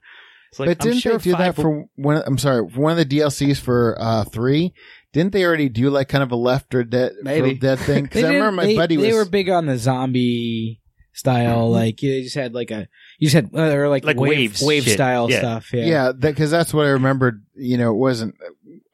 [0.54, 2.22] It's like, but didn't I'm sure they do that for one?
[2.24, 4.72] I'm sorry, for one of the DLCs for uh three?
[5.12, 7.54] Didn't they already do like kind of a left or dead, Maybe.
[7.54, 8.02] dead thing?
[8.04, 10.80] Because I remember my they, buddy they were big on the zombie
[11.12, 11.70] style.
[11.70, 12.88] Like you just had like a
[13.18, 14.92] you just had uh, or like Like wave, waves wave shit.
[14.94, 15.38] style Yeah.
[15.38, 15.72] stuff.
[15.72, 17.44] Yeah, Yeah, because that's what I remembered.
[17.56, 18.34] You know, it wasn't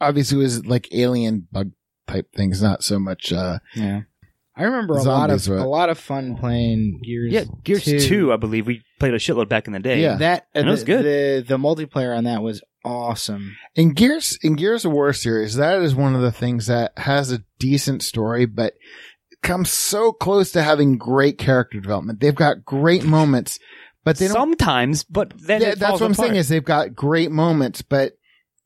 [0.01, 1.73] obviously it was like alien bug
[2.07, 3.33] type things, not so much.
[3.33, 4.03] uh yeah.
[4.61, 5.59] I remember a lot of right?
[5.61, 7.33] a lot of fun playing Gears.
[7.33, 8.01] yeah, Gears 2.
[8.01, 10.03] 2, I believe we played a shitload back in the day.
[10.03, 10.17] Yeah.
[10.17, 11.05] that And it was good.
[11.05, 13.57] The the multiplayer on that was awesome.
[13.75, 17.33] In Gears, in Gears of War series, that is one of the things that has
[17.33, 18.75] a decent story, but
[19.43, 22.21] comes so close to having great character development.
[22.21, 23.59] They've got great moments,
[24.05, 24.35] but they don't.
[24.35, 26.29] Sometimes, but then Yeah, it that's falls what I'm apart.
[26.29, 28.13] saying is they've got great moments, but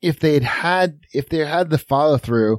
[0.03, 2.59] if they'd had, if they had the follow through,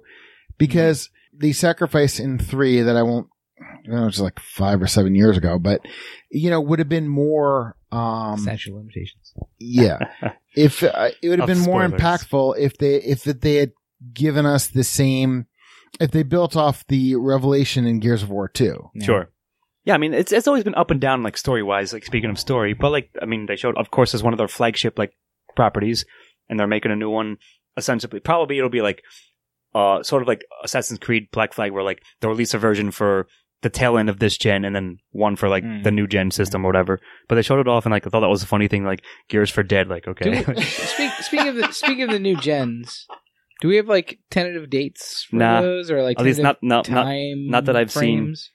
[0.57, 3.27] because the sacrifice in three that I won't,
[3.59, 5.81] I don't know, it's like five or seven years ago, but
[6.29, 9.33] you know, would have been more, um, Statute of limitations.
[9.59, 9.99] yeah,
[10.55, 13.71] if uh, it would have Of been more impactful if they, if that they had
[14.13, 15.45] given us the same,
[15.99, 18.89] if they built off the revelation in Gears of War 2.
[18.95, 19.05] Yeah.
[19.05, 19.29] Sure.
[19.85, 21.93] Yeah, I mean, it's it's always been up and down, like story wise.
[21.93, 24.39] Like speaking of story, but like, I mean, they showed, of course, as one of
[24.39, 25.13] their flagship like
[25.55, 26.05] properties,
[26.49, 27.37] and they're making a new one.
[27.77, 29.03] Essentially, probably it'll be like,
[29.75, 33.27] uh, sort of like Assassin's Creed Black Flag, where like they'll release a version for
[33.61, 35.83] the tail end of this gen, and then one for like Mm.
[35.83, 36.99] the new gen system or whatever.
[37.27, 39.03] But they showed it off, and like I thought that was a funny thing, like
[39.29, 39.87] Gears for Dead.
[39.89, 43.05] Like, okay, we, speak, speaking of the speaking of the new gens,
[43.61, 45.61] do we have like tentative dates for Nah.
[45.61, 47.07] those or like at least not not not.
[47.35, 48.19] not that I've seen.
[48.25, 48.51] frames?
[48.51, 48.54] Uh,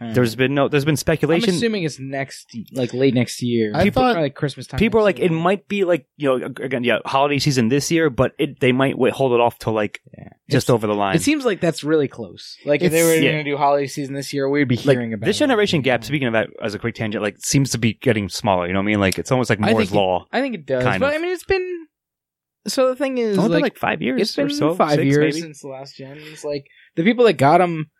[0.00, 0.14] Hmm.
[0.14, 1.50] There's been no, there's been speculation.
[1.50, 1.58] I'm speculation.
[1.58, 3.72] assuming it's next, like late next year.
[3.74, 4.78] I People thought- are like Christmas time.
[4.78, 5.40] People are next like, it year.
[5.40, 8.96] might be like, you know, again, yeah, holiday season this year, but it, they might
[8.96, 10.28] wait, hold it off till like Yeah.
[10.50, 11.16] just over the line.
[11.16, 12.56] It seems like that's really close.
[12.64, 13.32] Like if they It's- were yeah.
[13.32, 15.40] going to do holiday season this year, we'd be like hearing about this it.
[15.40, 16.02] generation gap.
[16.02, 18.66] Speaking of that, as a quick tangent, like seems to be getting smaller.
[18.66, 19.00] You know what I mean?
[19.00, 20.24] Like it's almost like I Moore's think it- law.
[20.32, 21.14] I think it does, Kind but of.
[21.14, 21.86] I mean, it's been.
[22.66, 24.74] So the thing is, It's only like, been like five years it's been or so.
[24.74, 25.40] five six, years maybe.
[25.40, 26.18] since the last gen.
[26.18, 26.64] It's like
[26.96, 27.90] the people that got them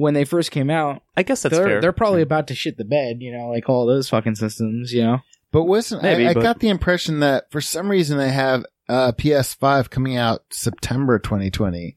[0.00, 1.80] when they first came out, I guess that's they're fair.
[1.80, 3.18] they're probably about to shit the bed.
[3.20, 4.92] You know, like all those fucking systems.
[4.92, 5.18] You know,
[5.52, 8.64] But wasn't Maybe, I, I but- got the impression that for some reason they have
[8.88, 11.96] uh, PS5 coming out September 2020.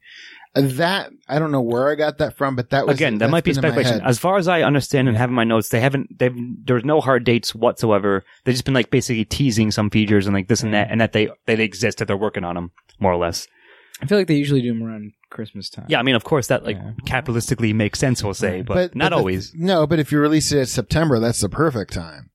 [0.55, 3.29] Uh, That I don't know where I got that from, but that was Again, that
[3.31, 4.05] might be been in my speculation.
[4.05, 6.19] As far as I understand and have in my notes, they haven't.
[6.19, 6.35] They've
[6.65, 8.23] there's no hard dates whatsoever.
[8.43, 11.13] They've just been like basically teasing some features and like this and that, and that
[11.13, 13.47] they they exist that they're working on them more or less.
[14.03, 15.85] I feel like they usually do them around Christmas time.
[15.89, 16.91] Yeah, I mean, of course that like Yeah.
[17.05, 18.23] capitalistically makes sense.
[18.23, 19.53] We'll say, but, not the- always.
[19.55, 22.29] no, but if you release it in September, that's the perfect time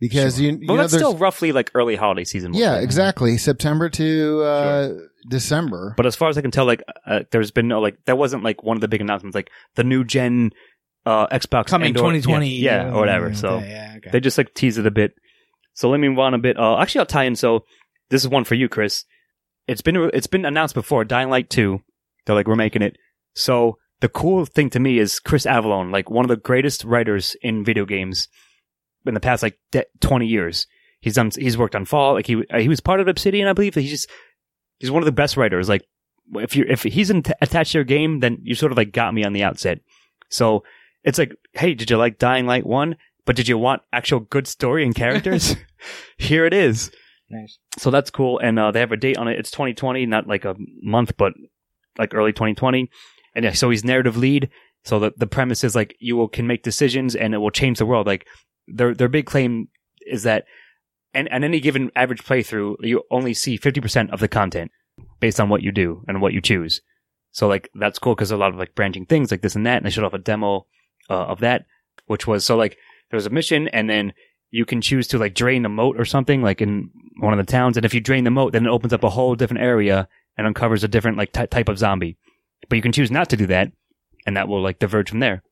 [0.00, 0.44] because Sure.
[0.44, 2.52] you, you Well, know that's there's still roughly like early holiday season.
[2.52, 2.84] we'll yeah say.
[2.84, 4.94] exactly September to uh,
[5.28, 5.94] December.
[5.96, 8.44] But as far as I can tell, like uh, there's been no like that wasn't
[8.44, 10.52] like one of the big announcements, like the new gen
[11.06, 12.48] uh, Xbox coming and/or- 2020.
[12.50, 13.34] yeah, yeah, or whatever.
[13.34, 14.10] So yeah, okay.
[14.10, 15.14] they just like tease it a bit.
[15.74, 16.58] So let me move on a bit.
[16.58, 17.34] Uh, actually, I'll tie in.
[17.36, 17.64] So
[18.10, 19.04] this is one for you, Chris.
[19.68, 21.04] It's been it's been announced before.
[21.04, 21.82] Dying Light two.
[22.24, 22.96] They're like we're making it.
[23.34, 27.36] So the cool thing to me is Chris Avellone, like one of the greatest writers
[27.42, 28.28] in video games
[29.06, 30.66] in the past like de- 20 years.
[31.00, 32.14] He's done, he's worked on Fall.
[32.14, 33.74] Like he, uh, he was part of Obsidian, I believe.
[33.74, 34.10] He's just,
[34.78, 35.68] he's one of the best writers.
[35.68, 35.82] Like
[36.34, 39.14] if you if he's in, attached to your game, then you sort of like got
[39.14, 39.80] me on the outset.
[40.28, 40.64] So
[41.04, 42.96] it's like, hey, did you like Dying Light 1?
[43.24, 45.56] But did you want actual good story and characters?
[46.18, 46.90] Here it is.
[47.30, 47.58] Nice.
[47.78, 48.38] So that's cool.
[48.38, 49.38] And uh, they have a date on it.
[49.38, 51.34] It's 2020, not like a month, but
[51.98, 52.90] like early 2020.
[53.34, 54.50] And yeah, so he's narrative lead.
[54.84, 57.78] So the, the premise is like you will, can make decisions and it will change
[57.78, 58.06] the world.
[58.06, 58.26] Like
[58.66, 59.68] their their big claim
[60.06, 60.44] is that
[61.12, 64.70] and and any given average playthrough, you only see 50% of the content
[65.20, 66.80] based on what you do and what you choose.
[67.32, 69.78] So like that's cool because a lot of like branching things like this and that.
[69.78, 70.66] And they showed off a demo
[71.10, 71.66] uh, of that,
[72.06, 72.78] which was so like
[73.10, 74.12] there was a mission and then
[74.50, 77.50] you can choose to like drain a moat or something like in one of the
[77.50, 77.76] towns.
[77.76, 80.46] And if you drain the moat, then it opens up a whole different area and
[80.46, 82.16] uncovers a different like ty- type of zombie.
[82.68, 83.72] But you can choose not to do that,
[84.26, 85.42] and that will like diverge from there.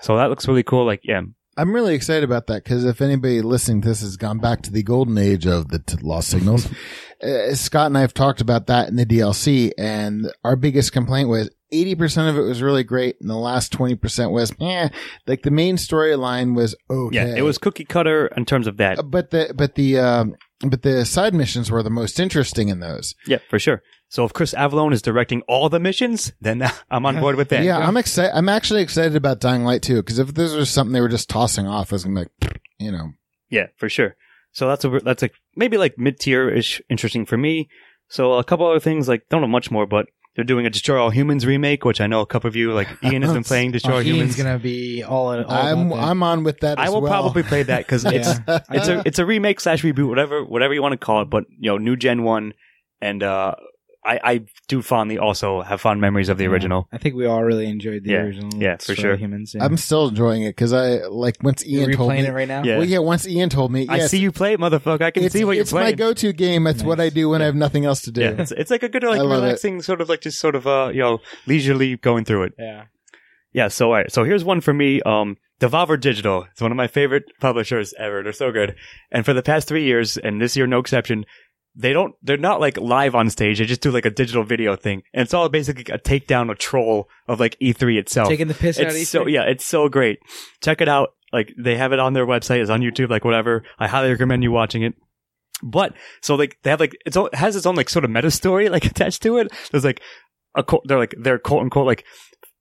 [0.00, 0.84] So that looks really cool.
[0.84, 1.22] Like yeah,
[1.56, 4.72] I'm really excited about that because if anybody listening to this has gone back to
[4.72, 6.68] the golden age of the t- lost signals,
[7.22, 11.28] uh, Scott and I have talked about that in the DLC, and our biggest complaint
[11.28, 14.88] was 80% of it was really great, and the last 20% was, eh,
[15.26, 17.16] like the main storyline was okay.
[17.16, 18.98] yeah, it was cookie cutter in terms of that.
[18.98, 22.80] Uh, but the, but the, um, but the side missions were the most interesting in
[22.80, 23.14] those.
[23.26, 23.82] Yeah, for sure.
[24.08, 27.64] So if Chris Avellone is directing all the missions, then I'm on board with that.
[27.64, 28.36] Yeah, I'm excited.
[28.36, 31.28] I'm actually excited about Dying Light too, because if this was something they were just
[31.28, 33.10] tossing off, I was gonna be like, you know,
[33.50, 34.16] Yeah, for sure.
[34.52, 37.68] So that's a that's like maybe like mid tier ish interesting for me.
[38.08, 41.00] So a couple other things like don't know much more, but they're doing a Destroy
[41.00, 43.72] All Humans remake, which I know a couple of you like Ian has been playing
[43.72, 44.36] Destroy Oh, All Ian's Humans.
[44.36, 46.04] gonna be all, all I'm about that.
[46.04, 46.78] I'm on with that.
[46.78, 47.10] I as will well.
[47.10, 48.28] probably play that because it's
[48.70, 51.30] it's a it's a remake slash reboot, whatever whatever you want to call it.
[51.30, 52.52] But you know, new gen one,
[53.00, 53.54] and uh,
[54.06, 56.50] I I do fondly also have fond memories of the Yeah.
[56.50, 56.88] original.
[56.92, 58.18] I think we all really enjoyed the Yeah.
[58.22, 58.50] original.
[58.62, 59.16] Yeah, for Destroy sure.
[59.16, 59.54] Humans.
[59.54, 59.64] Yeah.
[59.64, 62.26] I'm still enjoying it because I like once You're Ian told replaying me.
[62.28, 62.62] it right now.
[62.62, 62.76] Yeah.
[62.78, 65.02] Well, yeah, once Ian told me, I yes, see you play it, motherfucker.
[65.02, 65.64] I can it's, see what you're playing.
[65.64, 65.96] it's my playing.
[65.96, 66.64] go-to game.
[66.64, 68.20] That's what I do when I have nothing else to do.
[68.20, 69.46] yeah, it's, it's like a good like I love it.
[69.46, 72.52] relaxing sort of like just sort of uh you know leisurely going through it.
[72.58, 72.84] Yeah.
[73.52, 75.00] Yeah, so all right, so here's one for me.
[75.02, 76.46] Um, Devolver Digital.
[76.52, 78.22] It's one of my favorite publishers ever.
[78.22, 78.74] They're so good.
[79.10, 81.24] And for the past three years, and this year no exception,
[81.78, 82.14] they don't.
[82.22, 83.58] They're not like live on stage.
[83.58, 86.54] They just do like a digital video thing, and it's all basically a takedown, a
[86.54, 88.28] troll of like E3 itself.
[88.28, 90.18] Taking the piss out of it's each so yeah, it's so great.
[90.62, 91.10] Check it out.
[91.32, 92.60] Like they have it on their website.
[92.60, 93.10] It's on YouTube.
[93.10, 93.62] Like whatever.
[93.78, 94.94] I highly recommend you watching it.
[95.62, 98.10] But so like they have like it's all, it has its own like sort of
[98.10, 99.48] meta story like attached to it.
[99.70, 100.00] There's like
[100.54, 102.04] a quote- they're like they're quote unquote like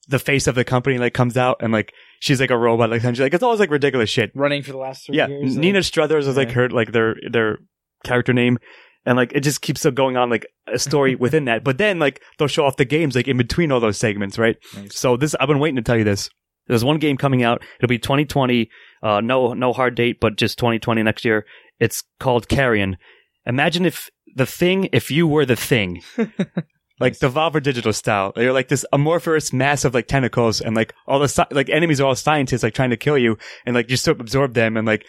[0.07, 3.03] the face of the company like comes out and like she's like a robot like
[3.03, 4.31] and she's like it's always like ridiculous shit.
[4.35, 5.55] Running for the last three Yeah, years.
[5.57, 6.53] Nina Struthers is like Yeah.
[6.55, 7.57] her like their their
[8.03, 8.57] character name.
[9.05, 11.63] And like it just keeps going on like a story within that.
[11.63, 14.57] But then like they'll show off the games like in between all those segments, right?
[14.75, 14.97] Nice.
[14.97, 16.29] So this I've been waiting to tell you this.
[16.67, 17.61] There's one game coming out.
[17.77, 18.69] It'll be 2020.
[19.03, 21.45] Uh, no no hard date, but just 2020 next year.
[21.79, 22.97] It's called Carrion.
[23.45, 26.01] Imagine if the thing, if you were the thing,
[26.99, 28.33] like Devolver Digital style.
[28.35, 32.07] You're like this amorphous mass of like tentacles, and like all the like enemies are
[32.07, 34.87] all scientists like trying to kill you, and like you sort of absorb them and
[34.87, 35.05] like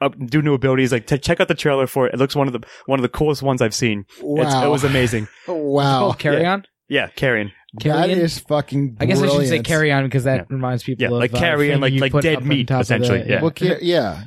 [0.00, 0.92] up, do new abilities.
[0.92, 2.14] Like t- check out the trailer for it.
[2.14, 4.04] It looks one of the one of the coolest ones I've seen.
[4.20, 5.28] It's, it was amazing.
[5.48, 6.12] wow.
[6.12, 6.64] Carry on.
[6.88, 7.52] Yeah, Carrion.
[7.74, 8.18] That Carrion?
[8.18, 8.98] is fucking.
[9.00, 10.44] I guess I should say carry on because that Yeah.
[10.50, 12.94] reminds people Yeah, of like uh, carrion, thing like- like dead meat, top of the-
[12.96, 13.40] essentially, yeah.
[13.40, 14.24] Well, ca- yeah.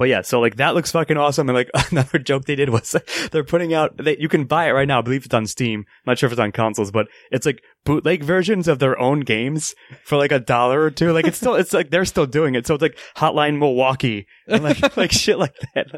[0.00, 1.50] But yeah, so like that looks fucking awesome.
[1.50, 2.96] And like another joke they did was
[3.32, 5.00] they're putting out, they, you can buy it right now.
[5.00, 5.80] I believe it's on Steam.
[5.80, 9.20] I'm not sure if it's on consoles, but it's like bootleg versions of their own
[9.20, 11.12] games for like a dollar or two.
[11.12, 12.66] Like it's still, it's like they're still doing it.
[12.66, 15.90] So it's like Hotline Milwaukee and like, like shit like that.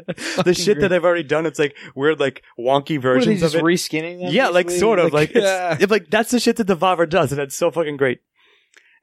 [0.43, 1.45] the shit that they've already done.
[1.45, 3.63] It's like weird, like wonky What versions just of it.
[3.63, 4.33] reskinning them?
[4.33, 5.75] Yeah, like sort of like, yeah.
[5.75, 8.19] it's, it's like that's the shit that the Devolver does, and it's so fucking great.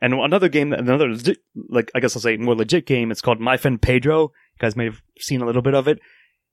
[0.02, 1.14] And another game, another
[1.68, 3.10] like I guess I'll say more legit game.
[3.10, 4.22] It's called My Friend Pedro.
[4.22, 5.98] You guys may have seen a little bit of it.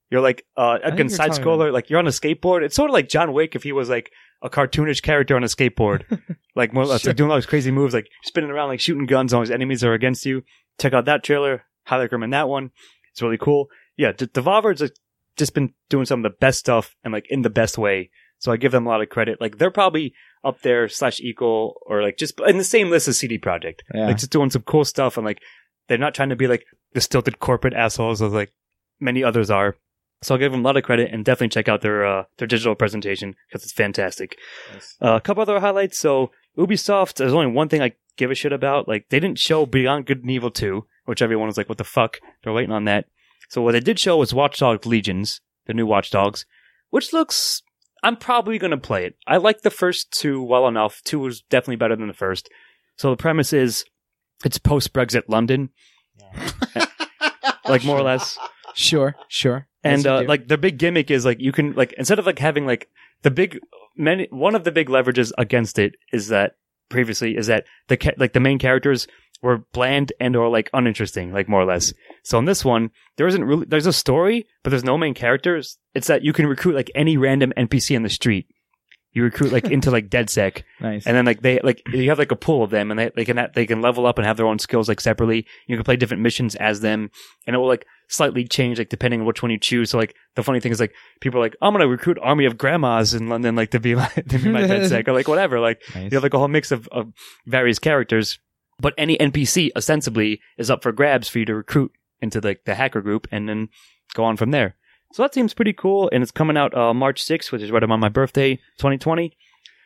[0.09, 2.63] You're like uh, again side scroller, like you're on a skateboard.
[2.63, 5.47] It's sort of like John Wick if he was like a cartoonish character on a
[5.47, 6.03] skateboard,
[6.55, 7.09] like more or less Sure.
[7.11, 9.33] like doing all those crazy moves, like spinning around, like shooting guns.
[9.33, 10.43] All his enemies are against you.
[10.79, 11.63] Check out that trailer.
[11.85, 12.71] Highly recommend that one.
[13.11, 13.67] It's really cool.
[13.97, 14.93] Yeah, D- Devolver's like,
[15.37, 18.09] just been doing some of the best stuff and like in the best way.
[18.39, 19.41] So I give them a lot of credit.
[19.41, 20.13] Like they're probably
[20.47, 23.81] up there slash equal or like just in the same list as CD Projekt.
[23.93, 24.07] Yeah.
[24.07, 25.41] Like just doing some cool stuff and like
[25.87, 28.51] they're not trying to be like the stilted corporate assholes as like
[28.99, 29.75] many others are.
[30.23, 32.47] So I'll give them a lot of credit and definitely check out their uh, their
[32.47, 34.37] digital presentation because it's fantastic.
[35.01, 35.97] Uh, a couple other highlights.
[35.99, 38.87] So Ubisoft, there's only one thing I give a shit about.
[38.87, 41.83] Like they didn't show Beyond Good and Evil 2, which everyone was like, "What the
[41.83, 43.05] fuck?" They're waiting on that.
[43.49, 46.45] So what they did show was Watch Dogs Legions, the new Watch Dogs,
[46.89, 47.61] which looks
[48.03, 49.15] I'm probably going to play it.
[49.27, 51.01] I like the first two well enough.
[51.03, 52.49] Two was definitely better than the first.
[52.97, 53.85] So the premise is
[54.45, 55.69] it's post Brexit London,
[57.67, 58.37] like more or less.
[58.79, 59.67] Sure, sure.
[59.83, 62.37] And Yes, uh, like the big gimmick is like you can like instead of like
[62.37, 62.87] having like
[63.23, 63.59] the big
[63.95, 68.13] many one of the big leverages against it is that previously is that the ca-
[68.17, 69.07] like the main characters
[69.41, 71.93] were bland and or like uninteresting like more or less.
[72.23, 75.77] So in this one there isn't really there's a story but there's no main characters.
[75.93, 78.47] It's that you can recruit like any random NPC in the street.
[79.13, 81.07] You recruit like into like DedSec nice.
[81.07, 83.25] and then like they like you have like a pool of them and they, they
[83.25, 85.95] can they can level up and have their own skills like separately you can play
[85.95, 87.09] different missions as them
[87.47, 90.13] and it will like slightly change like depending on which one you choose so like
[90.35, 93.27] the funny thing is like people are like i'm gonna recruit army of grandmas in
[93.27, 96.11] london like to be like to be my DedSec or like whatever like nice.
[96.11, 97.11] you have like a whole mix of, of
[97.47, 98.37] various characters
[98.79, 102.75] but any npc ostensibly is up for grabs for you to recruit into like the
[102.75, 103.69] hacker group and then
[104.13, 104.75] go on from there
[105.13, 107.83] so that seems pretty cool and it's coming out uh, march 6th which is right
[107.83, 109.35] around my birthday 2020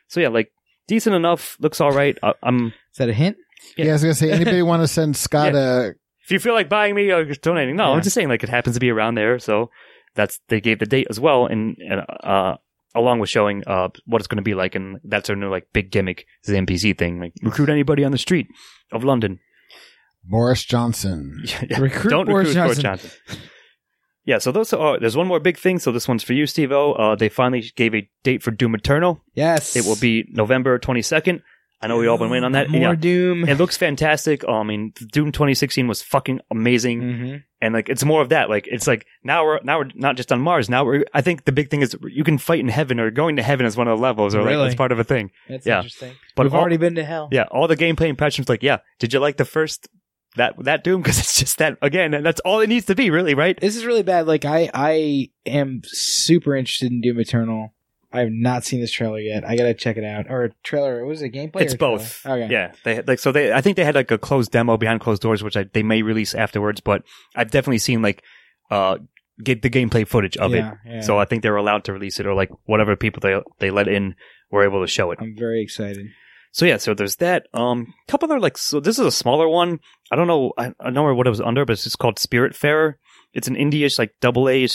[0.07, 0.51] so yeah like
[0.87, 3.37] decent enough looks all right I, i'm Is that a hint?
[3.77, 3.85] Yeah.
[3.85, 6.69] Yeah, I was gonna say, anybody want to send Scott a if you feel like
[6.69, 7.95] buying me or donating no Yeah.
[7.97, 9.69] i'm just saying like it happens to be around there so
[10.15, 12.57] that's they gave the date as well and, and uh
[12.95, 15.67] along with showing uh what it's going to be like and that's their new like
[15.73, 18.47] big gimmick is the npc thing like recruit anybody on the street
[18.91, 19.39] of london
[20.23, 21.43] Boris Johnson?
[21.69, 23.09] Yeah, Recruit don't Boris recruit Boris Johnson.
[23.27, 23.41] Johnson.
[24.23, 25.79] Yeah, so those are, there's one more big thing.
[25.79, 26.93] So this one's for you, Steve O.
[26.93, 29.23] Uh, they finally gave a date for Doom Eternal.
[29.33, 29.75] Yes.
[29.75, 31.41] It will be November 22nd.
[31.81, 32.69] I know we all been waiting on that.
[32.69, 33.49] More Yeah, Doom.
[33.49, 34.43] it looks fantastic.
[34.47, 38.49] Oh, I mean, Doom 2016 was fucking amazing, hmm and like it's more of that.
[38.49, 40.67] Like it's like now we're now we're not just on Mars.
[40.69, 41.03] Now we're.
[41.13, 43.65] I think the big thing is you can fight in heaven, or going to heaven
[43.67, 45.29] is one of the levels, or like it's part of a thing.
[45.47, 45.77] That's Yeah.
[45.77, 46.13] interesting.
[46.35, 47.29] But We've all- already been to hell.
[47.31, 49.87] Yeah, all the gameplay impressions, like, yeah, did you like the first
[50.37, 51.01] that that Doom?
[51.03, 53.59] Because it's just that again, and that's all it needs to be, really, right?
[53.59, 54.25] This is really bad.
[54.25, 57.73] Like I, I am super interested in Doom Eternal.
[58.13, 59.47] I have not seen this trailer yet.
[59.47, 60.25] I gotta check it out.
[60.29, 60.99] Or a trailer?
[60.99, 61.61] It was a gameplay?
[61.61, 61.97] It's trailer?
[61.97, 62.25] both.
[62.25, 62.47] Okay.
[62.51, 63.53] Yeah, they like so they.
[63.53, 66.01] I think they had like a closed demo behind closed doors, which I, they may
[66.01, 66.81] release afterwards.
[66.81, 67.03] But
[67.35, 68.23] I've definitely seen like
[68.69, 68.97] uh
[69.43, 70.77] get the gameplay footage of yeah, it.
[70.85, 71.01] yeah.
[71.01, 73.71] So I think they were allowed to release it, or like whatever people they they
[73.71, 74.15] let in
[74.51, 75.19] were able to show it.
[75.21, 76.07] I'm very excited.
[76.51, 77.47] So yeah, so there's that.
[77.53, 79.79] Um, couple other like so this is a smaller one.
[80.11, 80.51] I don't know.
[80.57, 82.95] I, I don't know what it was under, but it's just called Spiritfarer.
[83.33, 84.67] It's an indie-ish like double A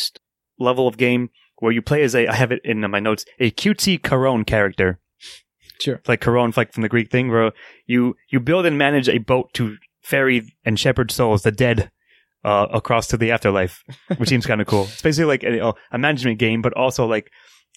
[0.59, 1.29] level of game
[1.59, 2.27] where you play as a.
[2.29, 3.25] I have it in my notes.
[3.41, 4.99] A cutesy Charon character.
[5.79, 6.01] Sure.
[6.09, 7.53] like Charon, like from the Greek thing, where
[7.87, 11.91] you you build and manage a boat to ferry and shepherd souls, the dead,
[12.45, 13.85] uh, across to the afterlife,
[14.17, 14.85] which seems kind of cool.
[14.85, 17.31] It's basically like a, a management game, but also like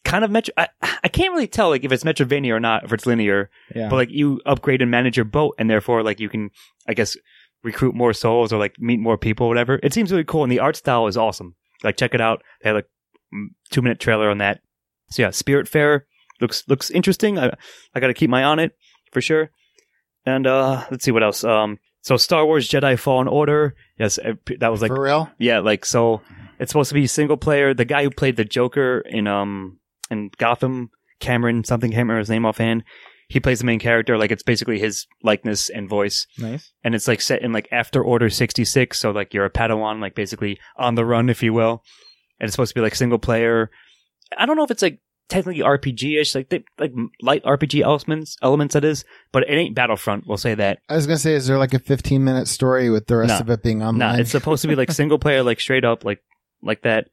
[0.05, 0.53] kind of metro.
[0.57, 0.67] I,
[1.03, 3.89] I can't really tell like if it's Metroidvania or not, if it's linear, Yeah.
[3.89, 6.51] but like you upgrade and manage your boat, and therefore like you can,
[6.87, 7.17] I guess,
[7.63, 9.77] recruit more souls or like meet more people, or whatever.
[9.83, 11.55] It seems really cool, and the art style is awesome.
[11.83, 12.43] Like check it out.
[12.63, 12.87] They had like
[13.71, 14.61] two minute trailer on that.
[15.11, 16.01] So yeah, Spiritfarer
[16.41, 17.37] looks looks interesting.
[17.39, 17.51] I
[17.93, 18.73] I got to keep my eye on it
[19.11, 19.51] for sure.
[20.25, 21.43] And uh let's see what else.
[21.43, 23.75] Um, so Star Wars Jedi Fallen Order.
[23.97, 25.29] Yes, uh, that was like For real?
[25.37, 26.21] yeah, like so
[26.59, 27.73] it's supposed to be single player.
[27.73, 29.79] The guy who played the Joker in um
[30.11, 32.83] in Gotham, Cameron something, can't remember his name offhand.
[33.27, 36.25] He plays the main character, like it's basically his likeness and voice.
[36.39, 36.71] nice.
[36.83, 40.01] And it's like set in like after Order sixty six, so like you're a Padawan,
[40.01, 41.83] like basically on the run, if you will.
[42.39, 43.69] And it's supposed to be like single player.
[44.37, 48.37] I don't know if it's like technically RPG ish, like they, like light RPG elements
[48.41, 50.79] elements that is, but it ain't Battlefront, we'll say that.
[50.89, 53.39] I was gonna say, is there like a 15 minute story with the rest No.
[53.39, 53.97] of it being online?
[53.97, 54.19] No, online?
[54.21, 56.21] it's supposed to be like single player, like straight up, like
[56.61, 57.09] like that,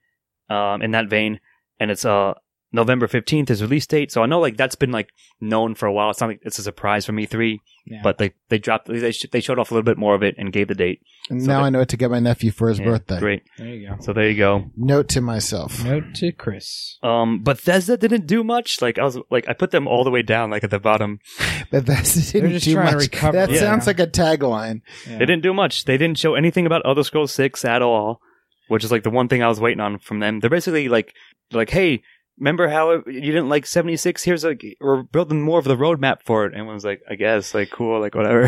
[0.49, 1.41] um, in that vein.
[1.79, 2.35] And it's uh
[2.77, 5.09] November fifteenth is release date, so I know like that's been like
[5.41, 6.11] known for a while.
[6.11, 8.01] It's not like it's a surprise from E three, Yeah.
[8.05, 10.37] but they they dropped they sh- they showed off a little bit more of it
[10.39, 11.01] and gave the date.
[11.31, 13.19] And so now that- I know what to get my nephew for his Yeah, birthday.
[13.19, 13.97] Great, there you go.
[14.01, 14.71] so there you go.
[14.77, 15.83] Note to myself.
[15.85, 16.99] Note to Chris.
[17.03, 18.81] Um, Bethesda didn't do much.
[18.81, 21.19] Like I was like I put them all the way down, like at the bottom.
[21.71, 23.03] But that didn't just do trying to much.
[23.03, 23.33] recover.
[23.39, 23.59] That Yeah.
[23.59, 24.83] sounds like a tagline.
[25.09, 25.19] Yeah.
[25.19, 25.85] They didn't do much.
[25.85, 28.21] They didn't show anything about Elder Scrolls Six at all,
[28.69, 30.39] which is like the one thing I was waiting on from them.
[30.39, 31.13] They're basically like,
[31.53, 32.03] like, hey,
[32.39, 34.23] remember how it- you didn't like seventy six?
[34.23, 36.53] Here's like we're building more of the roadmap for it.
[36.53, 38.47] And everyone's like, I guess, like, cool, like whatever.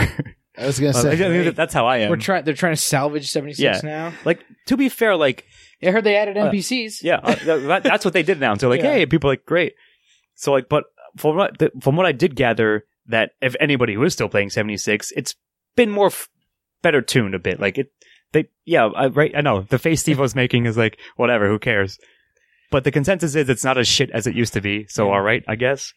[0.59, 1.16] I was gonna I say.
[1.16, 2.11] think that- that's how I am.
[2.11, 2.45] We're trying.
[2.45, 3.89] They're trying to salvage seventy six Yeah.
[3.89, 4.12] now.
[4.24, 5.45] like to be fair, like
[5.82, 7.03] I heard they added Uh, NPCs.
[7.03, 7.34] yeah, uh,
[7.68, 8.55] that, that's what they did now.
[8.57, 8.95] So like, Yeah.
[8.95, 9.74] hey, people are like great.
[10.34, 10.84] So like, but
[11.16, 14.76] from what from what I did gather, that if anybody who is still playing seventy
[14.76, 15.34] six, it's
[15.76, 16.28] been more f-
[16.82, 17.61] better tuned a bit.
[17.61, 17.93] Like it,
[18.32, 19.32] they yeah, I, right.
[19.36, 21.99] I know the face Steve was making is like whatever, who cares?
[22.71, 24.87] But the consensus is it's not as shit as it used to be.
[24.89, 25.93] So all right, I guess.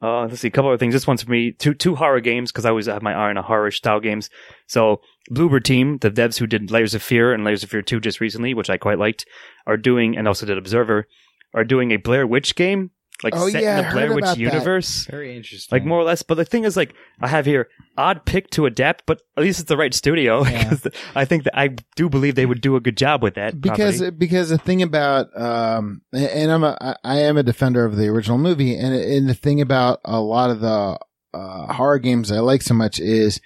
[0.00, 0.94] Uh, let's see, a couple other things.
[0.94, 1.52] This one's for me.
[1.52, 4.30] Two two horror games because I always have my eye on a horror style games.
[4.66, 8.00] So Bloober Team, the devs who did Layers of Fear and Layers of Fear 2
[8.00, 9.24] just recently, which I quite liked,
[9.66, 11.06] are doing, and also did Observer,
[11.54, 12.90] are doing a Blair Witch game
[13.22, 14.40] like Oh, set yeah, in the Blair Witch about that.
[14.40, 15.06] universe.
[15.06, 15.74] Very interesting.
[15.76, 18.66] Like more or less, but the thing is, like I have here odd pick to
[18.66, 20.44] adapt, but at least it's the right studio.
[20.44, 20.74] Yeah.
[21.14, 23.60] I think that I do believe they would do a good job with that.
[23.60, 24.16] because property.
[24.16, 28.08] because the thing about um and I'm a I I am a defender of the
[28.08, 30.98] original movie and and the thing about a lot of the
[31.34, 33.40] uh, horror games I like so much is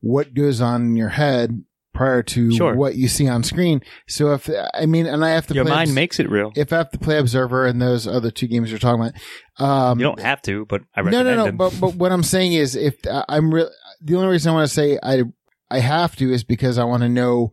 [0.00, 1.64] what goes on in your head
[1.94, 2.74] prior to Sure.
[2.74, 3.80] what you see on screen.
[4.08, 6.52] So if I mean, and I have to your play mind Obs- makes it real.
[6.56, 9.00] if I have to play Observer and those other two games you're talking
[9.58, 11.44] about, um, you don't have to, but I no, recommend no, no.
[11.44, 11.56] them.
[11.56, 13.70] But but what I'm saying is, if I- I'm real,
[14.00, 15.22] the only reason I want to say I
[15.70, 17.50] I have to is because I want to know.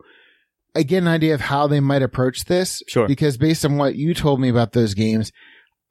[0.76, 2.84] I get an idea of how they might approach this.
[2.88, 3.08] Sure.
[3.08, 5.32] Because based on what you told me about those games,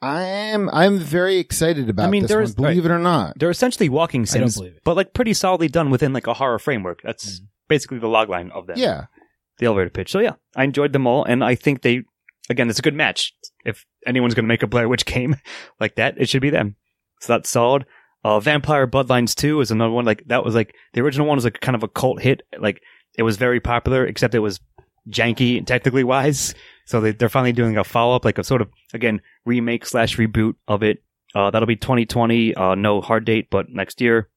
[0.00, 2.06] I'm I'm very excited about.
[2.06, 3.38] I mean, this there one, is- believe it or not.
[3.38, 4.82] They're essentially walking I don't sims, believe it.
[4.84, 7.00] but like pretty solidly done within like a horror framework.
[7.02, 8.78] That's basically the logline of them.
[8.78, 9.06] Yeah.
[9.58, 10.10] the elevator pitch.
[10.10, 12.02] So yeah, I enjoyed them all, and I think they,
[12.50, 13.32] again, it's a good match.
[13.64, 15.36] If anyone's going to make a Blair Witch game
[15.80, 16.76] like that, it should be them.
[17.20, 17.84] So that's solid.
[18.24, 20.04] Uh, Vampire Bloodlines 2 is another one.
[20.04, 22.42] Like that was like the original one was like kind of a cult hit.
[22.58, 22.82] Like
[23.16, 24.60] it was very popular, except it was
[25.08, 26.54] janky technically wise.
[26.86, 30.16] So they, they're finally doing a follow up, like a sort of again remake slash
[30.16, 31.02] reboot of it.
[31.34, 32.54] Uh, that'll be 2020.
[32.54, 34.28] Uh, no hard date, but next year.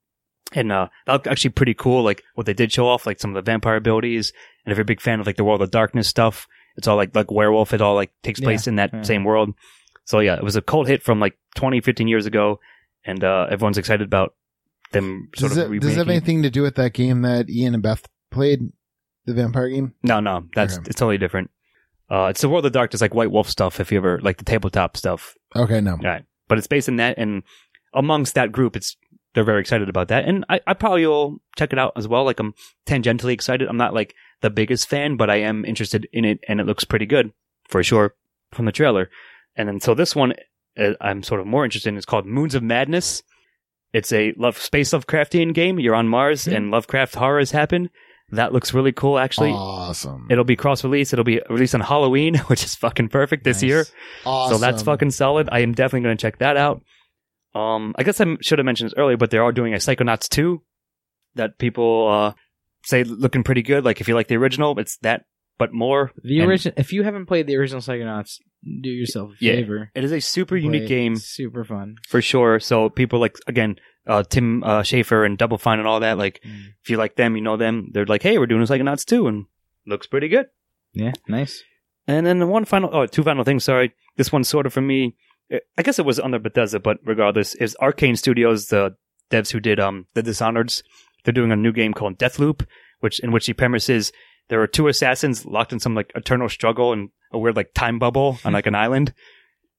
[0.54, 2.04] And uh, that's actually pretty cool.
[2.04, 4.34] Like what they did show off, like some of the vampire abilities.
[4.66, 6.48] And if you're a big fan of like the World of Darkness stuff,
[6.78, 7.74] it's all like like werewolf.
[7.74, 8.46] It all like takes Yeah.
[8.46, 9.02] place in that Yeah.
[9.04, 9.54] same world.
[10.06, 12.60] So yeah, it was a cult hit from like 20, 15 years ago,
[13.06, 14.34] and uh, everyone's excited about
[14.92, 17.50] them sort Does of it, does it have anything to do with that game that
[17.50, 18.72] Ian and Beth played,
[19.26, 19.94] the vampire game?
[20.04, 20.84] No, no, that's Okay.
[20.88, 21.50] it's totally different.
[22.10, 23.80] Uh, it's the World of Darkness, like White Wolf stuff.
[23.80, 25.96] If you ever like the tabletop stuff, Okay, no.
[26.04, 26.26] right?
[26.50, 27.44] But it's based in that, and
[27.94, 28.98] amongst that group, it's
[29.34, 32.24] they're very excited about that, and I, I probably will check it out as well.
[32.26, 32.54] Like I'm
[32.86, 33.68] tangentially excited.
[33.68, 36.84] I'm not like the biggest fan, but I am interested in it, and it looks
[36.84, 37.32] pretty good
[37.70, 38.16] for sure
[38.52, 39.10] from the trailer.
[39.56, 40.34] And then so this one,
[40.80, 41.98] uh, I'm sort of more interested in.
[41.98, 43.24] It's called Moons of Madness.
[43.94, 45.80] It's a love space Lovecraftian game.
[45.80, 46.54] You're on Mars, Hmm.
[46.54, 47.90] and Lovecraft horrors happen.
[48.34, 49.52] That looks really cool, actually.
[49.52, 50.28] awesome.
[50.30, 51.12] It'll be cross release.
[51.12, 53.64] It'll be released on Halloween, which is fucking perfect this Nice.
[53.70, 53.86] year.
[54.26, 54.56] awesome.
[54.58, 55.50] So that's fucking solid.
[55.52, 56.82] I am definitely going to check that out.
[57.54, 60.30] Um, I guess I should have mentioned this earlier, but they are doing a Psychonauts
[60.30, 60.62] 2
[61.36, 62.34] that people uh,
[62.84, 63.84] say looking pretty good.
[63.86, 65.26] Like if you like the original, it's that,
[65.58, 66.12] but more.
[66.24, 66.74] The original.
[66.78, 68.38] If you haven't played the original Psychonauts,
[68.82, 69.54] do yourself a Yeah.
[69.56, 69.92] favor.
[69.96, 71.96] It is a super Play unique game Super fun.
[72.08, 72.60] for sure.
[72.60, 73.76] So people like again,
[74.08, 76.18] uh, Tim uh, Schafer and Double Fine and all that.
[76.18, 76.68] Like Mm.
[76.84, 77.90] if you like them, you know them.
[77.92, 79.46] They're like, hey, we're doing a Psychonauts 2 and
[79.86, 80.48] looks pretty good.
[80.94, 81.64] Yeah, nice.
[82.08, 83.64] And then one final, oh, two final things.
[83.64, 85.16] Sorry, this one's sort of for me.
[85.78, 88.96] I guess it was under Bethesda, but regardless, is Arcane Studios, the
[89.30, 90.84] devs who did um the Dishonored's.
[91.24, 92.66] They're doing a new game called Deathloop,
[93.00, 94.12] which in which the premise is
[94.50, 98.00] there are two assassins locked in some like eternal struggle and a weird like time
[98.00, 99.14] bubble on like an island.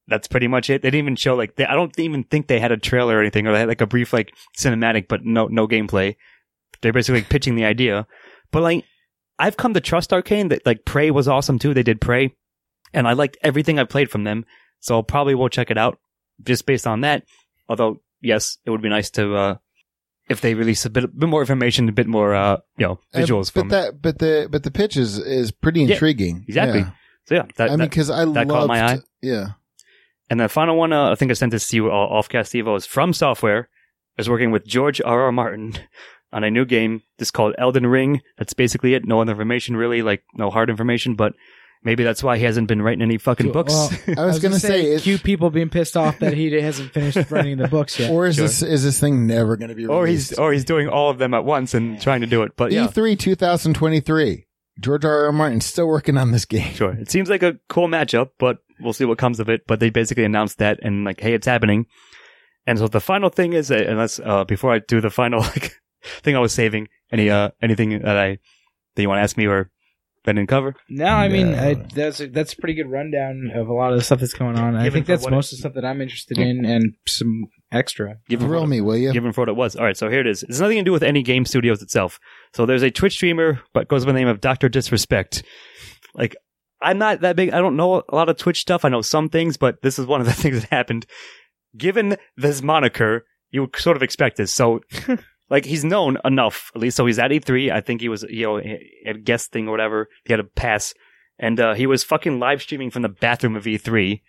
[0.07, 0.81] That's pretty much it.
[0.81, 3.21] They didn't even show like they, I don't even think they had a trailer or
[3.21, 6.15] anything, or they had like a brief like cinematic, but no no gameplay.
[6.81, 8.07] They're basically like, pitching the idea,
[8.51, 8.85] but like
[9.39, 10.49] I've come to trust Arcane.
[10.49, 11.73] That like Prey was awesome too.
[11.73, 12.33] They did Prey,
[12.93, 14.45] and I liked everything I played from them.
[14.83, 15.97] So I'll probably will check it out
[16.43, 17.23] just based on that.
[17.69, 19.55] Although yes, it would be nice to uh
[20.29, 23.19] if they release a bit, bit more information, a bit more uh you know Uh,
[23.19, 23.71] visuals but from it.
[23.71, 26.45] that, but the, but the pitch is, is pretty Yeah, intriguing.
[26.47, 26.79] exactly.
[26.81, 26.91] Yeah.
[27.25, 28.99] So yeah, that, I mean, because I that caught loved, my eye.
[29.21, 29.47] Yeah.
[30.29, 32.53] And the final one, uh, I think I sent this to you uh, off cast
[32.53, 33.69] Evo, is From Software
[34.17, 35.21] is working with George R.
[35.23, 35.31] R.
[35.31, 35.73] Martin
[36.33, 37.03] on a new game.
[37.17, 38.21] This is called Elden Ring.
[38.37, 39.05] That's basically it.
[39.05, 41.33] No other information really, like no hard information, but
[41.83, 43.73] maybe that's why he hasn't been writing any fucking books.
[43.73, 47.17] Well, I was, gonna, say, it- cute people being pissed off that he hasn't finished
[47.31, 48.11] writing the books yet.
[48.11, 48.45] or is Sure.
[48.47, 51.17] this is this thing never going to be or he's or he's doing all of
[51.17, 52.53] them at once and trying to do it.
[52.55, 54.45] But yeah, E3 2023.
[54.79, 55.25] George R.
[55.25, 55.31] R.
[55.31, 56.73] Martin's still working on this game.
[56.73, 56.93] sure.
[56.93, 59.61] It seems like a cool matchup, but we'll see what comes of it.
[59.67, 61.85] But they basically announced that and like, hey, it's happening.
[62.65, 65.79] And so the final thing is, uh, unless uh, before I do the final like
[66.23, 68.39] thing I was saving, any uh anything that I
[68.95, 69.69] that you want to ask me or
[70.25, 70.75] that in cover?
[70.89, 71.57] No, I mean No.
[71.61, 74.33] I, that's a, that's a pretty good rundown of a lot of the stuff that's
[74.33, 74.75] going on.
[74.75, 76.93] I Given think that's what it- most of the stuff that I'm interested in, and
[77.07, 78.17] some extra.
[78.29, 79.11] Given Thrill what- me, will you?
[79.11, 79.75] given for what it was.
[79.75, 80.43] All right, so here it is.
[80.43, 82.19] It's nothing to do with any game studios itself.
[82.55, 85.43] So there's a Twitch streamer, but goes by the name of Doctor Disrespect.
[86.15, 86.35] Like,
[86.81, 87.51] I'm not that big.
[87.51, 88.85] I don't know a lot of Twitch stuff.
[88.85, 91.05] I know some things, but this is one of the things that happened.
[91.77, 94.53] Given this moniker, you would sort of expect this.
[94.53, 94.81] So,
[95.53, 96.97] like, he's known enough, at least.
[96.97, 97.71] So he's at E3.
[97.71, 98.57] I think he was, you know,
[99.05, 100.09] had a guest thing or whatever.
[100.25, 100.95] He had a pass.
[101.37, 104.21] And uh, he was fucking live streaming from the bathroom of E3,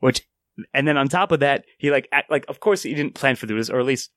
[0.00, 0.26] which,
[0.74, 3.36] and then on top of that, he like, act, like, of course he didn't plan
[3.36, 4.10] for this, or at least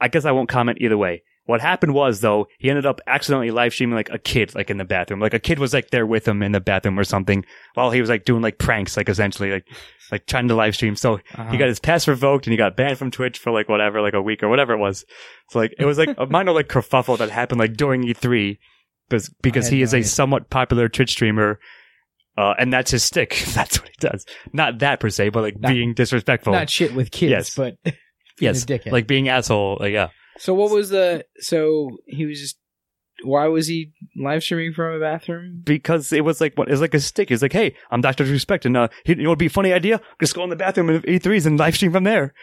[0.00, 1.24] I guess I won't comment either way.
[1.46, 4.78] What happened was though, he ended up accidentally live streaming like a kid, like in
[4.78, 5.20] the bathroom.
[5.20, 7.44] Like a kid was like there with him in the bathroom or something
[7.74, 9.66] while he was like doing like pranks, like essentially like,
[10.10, 10.96] like trying to live stream.
[10.96, 11.50] So Uh-huh.
[11.50, 14.14] he got his pass revoked and he got banned from Twitch for like whatever, like
[14.14, 15.04] a week or whatever it was.
[15.50, 18.58] So like, it was like a minor like kerfuffle that happened like during E3
[19.08, 21.60] because, because he is a somewhat popular Twitch streamer.
[22.36, 23.40] Uh, and that's his stick.
[23.54, 24.26] that's what he does.
[24.52, 26.52] Not that per se, but like Not- being disrespectful.
[26.52, 27.54] not shit with kids, Yes.
[27.54, 27.76] but
[28.40, 28.66] yes.
[28.86, 29.78] Like being asshole.
[29.80, 30.08] Like, yeah.
[30.38, 31.24] So what was the?
[31.38, 32.58] So he was just.
[33.24, 35.62] Why was he live streaming from a bathroom?
[35.64, 37.30] because it was like what it's like a stick.
[37.30, 40.02] It's like, hey, I'm Doctor Disrespect, and uh, you know, what'd be a funny idea?
[40.20, 42.34] Just go in the bathroom of E3s and live stream from there.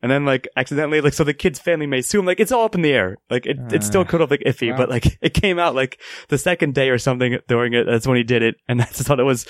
[0.00, 2.24] And then like accidentally, like so the kid's family may him.
[2.24, 3.18] Like it's all up in the air.
[3.28, 4.78] Like it, it still Uh, could have like iffy, wow.
[4.78, 7.84] but like it came out like the second day or something during it.
[7.84, 9.46] That's when he did it, and I just thought it was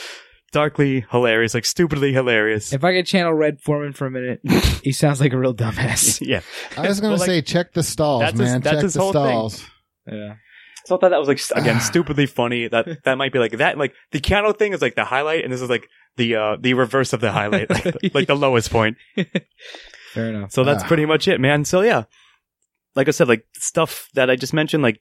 [0.53, 2.73] darkly hilarious, like stupidly hilarious.
[2.73, 4.41] If I could channel Red Foreman for a minute,
[4.85, 6.21] he sounds like a real dumbass.
[6.27, 6.41] yeah,
[6.77, 8.61] I was gonna Well, like, say, check the stalls, that's his- man.
[8.61, 9.23] that's check his the whole thing.
[9.27, 9.67] stalls.
[10.07, 10.35] Yeah.
[10.85, 12.69] so I thought that was like again stupidly funny.
[12.69, 13.79] That that might be like that.
[13.79, 16.75] Like the Keanu thing is like the highlight, and this is like the uh the
[16.75, 18.97] reverse of the highlight, like, like the lowest point.
[20.13, 20.53] Fair enough.
[20.53, 20.87] So that's Ah.
[20.89, 21.65] pretty much it, man.
[21.65, 22.05] So yeah,
[22.95, 25.01] like I said, like stuff that I just mentioned, like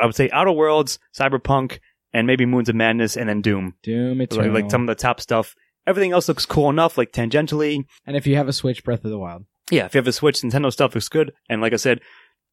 [0.00, 1.80] I would say Outer Worlds, Cyberpunk,
[2.12, 3.74] and maybe Moons of Madness, and then Doom.
[3.82, 4.52] Doom Like, Eternal.
[4.54, 5.54] like some of the top stuff.
[5.86, 7.84] Everything else looks cool enough, like tangentially.
[8.06, 9.44] and if you have a Switch, Breath of the Wild.
[9.70, 11.32] Yeah, if you have a Switch, Nintendo stuff looks good.
[11.48, 12.00] And like I said,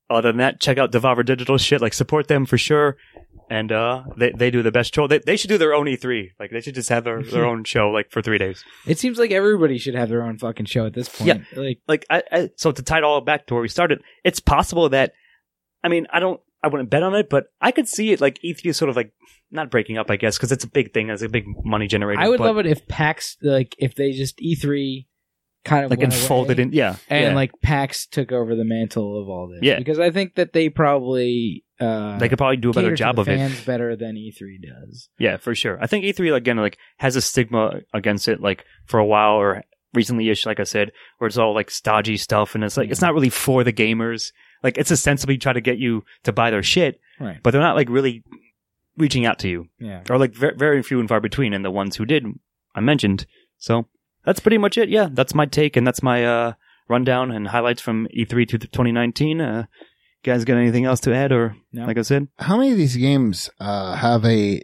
[0.09, 1.81] other than that, check out Devolver Digital shit.
[1.81, 2.97] Like support them for sure.
[3.49, 5.07] And uh, they they do the best show.
[5.07, 6.29] They they should do their own E3.
[6.39, 8.63] Like they should just have their, their own show like for three days.
[8.87, 11.27] It seems like everybody should have their own fucking show at this point.
[11.27, 14.01] Yeah, Like like I, I so to tie it all back to where we started,
[14.23, 15.13] it's possible that
[15.83, 18.39] I mean I don't I wouldn't bet on it, but I could see it like
[18.43, 19.13] E3 is sort of like
[19.51, 22.19] not breaking up, I guess, because it's a big thing, it's a big money generator.
[22.19, 25.05] I would but, love it if PAX like if they just E3
[25.63, 27.35] kind of like enfolded away in, yeah, and yeah.
[27.35, 29.59] like PAX took over the mantle of all this.
[29.61, 29.77] Yeah.
[29.77, 33.29] because I think that they probably uh, they could probably do a better job of
[33.29, 33.37] it.
[33.37, 35.09] fans better than E3 does.
[35.19, 35.77] Yeah, for sure.
[35.79, 39.63] I think E3 again like has a stigma against it, like for a while or
[39.93, 43.13] recently-ish, like I said, where it's all like stodgy stuff, and it's like it's not
[43.13, 44.31] really for the gamers.
[44.65, 47.37] Like it's ostensibly try to get you to buy their shit, Right.
[47.43, 48.23] but they're not like really
[48.97, 49.67] reaching out to you.
[49.79, 50.01] Yeah.
[50.09, 52.25] or like very, very few and far between and the ones who did
[52.77, 53.25] i mentioned
[53.57, 53.85] so
[54.25, 56.53] that's pretty much it yeah that's my take and that's my uh
[56.89, 59.65] rundown and highlights from e3 to 2019 uh
[60.23, 61.85] guys got anything else to add or No.
[61.85, 64.61] like i said How many of these games uh, have a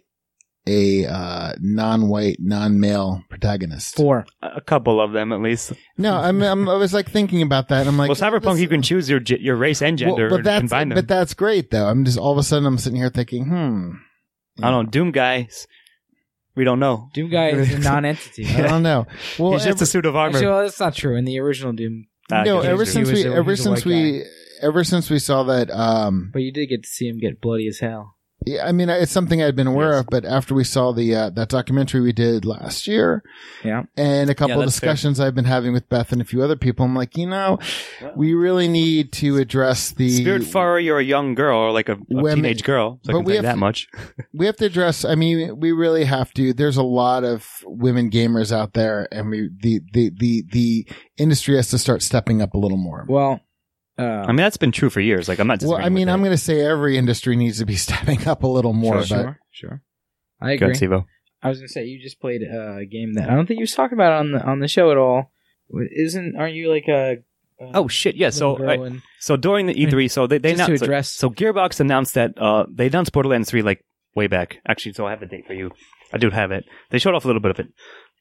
[0.67, 3.95] a uh, non-white, non-male protagonist?
[3.95, 4.25] Four.
[4.41, 7.69] a a couple of them at least No, I'm, I'm I was like thinking about
[7.69, 7.87] that.
[7.87, 10.43] I'm like, well cyberpunk this- you can choose your your race and gender Well, but
[10.43, 11.85] that's combine them but that's great though.
[11.87, 13.91] I'm just all of a sudden I'm sitting here thinking, hmm,
[14.63, 15.67] i don't know doom guys
[16.55, 18.45] we don't know Doom guy is a non-entity.
[18.47, 19.07] I don't know.
[19.39, 21.15] Well, he's just ever, a suit of armor Actually, well, that's not true.
[21.15, 23.93] In the original Doom, Ah, no, ever since he was we a- ever since white
[23.93, 24.23] we
[24.61, 27.67] ever since we saw that um but you did get to see him get bloody
[27.67, 28.15] as hell.
[28.45, 29.99] Yeah, I mean, it's something I'd been aware Yes.
[30.01, 33.21] of, but after we saw the uh, that documentary we did last year,
[33.63, 33.83] Yeah.
[33.95, 34.89] and a couple Yeah, of that's fair.
[34.93, 37.59] discussions I've been having with Beth and a few other people, I'm like, you know,
[38.15, 41.97] we really need to address the Spiritfarer, you're a young girl or like a, a
[42.09, 42.99] Women- teenage girl.
[43.03, 43.87] So but we have that to- much.
[44.33, 45.05] We have to address.
[45.05, 46.53] I mean, we really have to.
[46.53, 50.87] There's a lot of women gamers out there, and we the the the the
[51.17, 53.05] industry has to start stepping up a little more.
[53.07, 53.41] Well,
[54.01, 55.27] uh, I mean, that's been true for years.
[55.29, 55.61] Like, I'm not.
[55.63, 58.43] Well, I mean, with I'm going to say every industry needs to be stepping up
[58.43, 59.81] a little more, sure, but sure, sure.
[60.41, 60.75] I Go agree.
[60.75, 61.05] ahead, Sivo.
[61.43, 63.63] I was gonna say you just played uh, a game that I don't think you
[63.63, 65.31] was talking about on the on the show at all.
[65.95, 67.17] Isn't aren't you like a,
[67.59, 68.15] a Oh shit!
[68.15, 68.29] Yeah.
[68.29, 71.79] So I- So during the E3, so they, they Just to announced address- so Gearbox
[71.79, 73.83] announced that uh they announced Borderlands 3 like
[74.15, 74.57] way back.
[74.67, 75.71] Actually, so I have the date for you.
[76.13, 76.65] I do have it.
[76.91, 77.67] They showed off a little bit of it.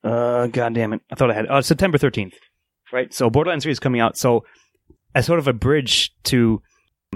[0.02, 1.00] Uh, god damn it!
[1.10, 2.32] I thought I had uh, September 13th.
[2.92, 3.12] Right.
[3.12, 4.16] So Borderlands 3 is coming out.
[4.16, 4.44] So
[5.14, 6.62] as sort of a bridge to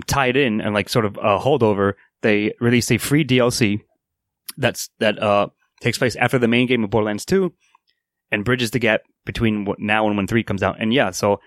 [0.07, 3.80] tie it in and like sort of a holdover, they released a free DLC
[4.57, 5.49] that's that uh
[5.80, 7.53] takes place after the main game of Borderlands 2
[8.30, 10.76] and bridges the gap between what now and when 3 comes out.
[10.78, 11.40] And yeah, so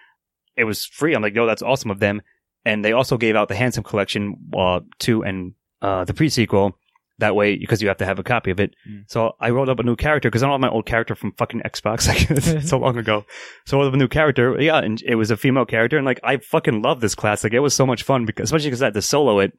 [0.56, 1.16] it was free.
[1.16, 2.22] I'm like, yo, that's awesome of them.
[2.66, 6.78] And they also gave out the Handsome Collection uh, 2 and uh, the pre-sequel.
[7.20, 8.76] That way, because you have to have a copy of it.
[8.88, 9.06] Mm.
[9.08, 11.32] So I rolled up a new character because I don't have my old character from
[11.34, 12.08] fucking Xbox
[12.58, 13.26] like so long ago.
[13.66, 14.56] So I rolled up a new character.
[14.62, 17.44] Yeah, and it was a female character, and like I fucking love this class.
[17.44, 19.54] Like it was so much fun because, especially because I had to solo it.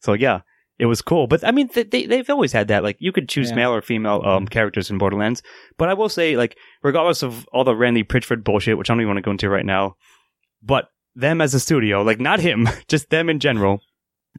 [0.00, 0.40] So yeah,
[0.80, 1.28] it was cool.
[1.28, 2.82] But I mean, they, they they've always had that.
[2.82, 3.56] Like you could choose Yeah.
[3.56, 5.40] male or female um characters in Borderlands.
[5.78, 9.02] But I will say, like, regardless of all the Randy Pitchford bullshit, which I don't
[9.02, 9.94] even want to go into right now,
[10.64, 13.80] but them as a studio, like not him, just them in general,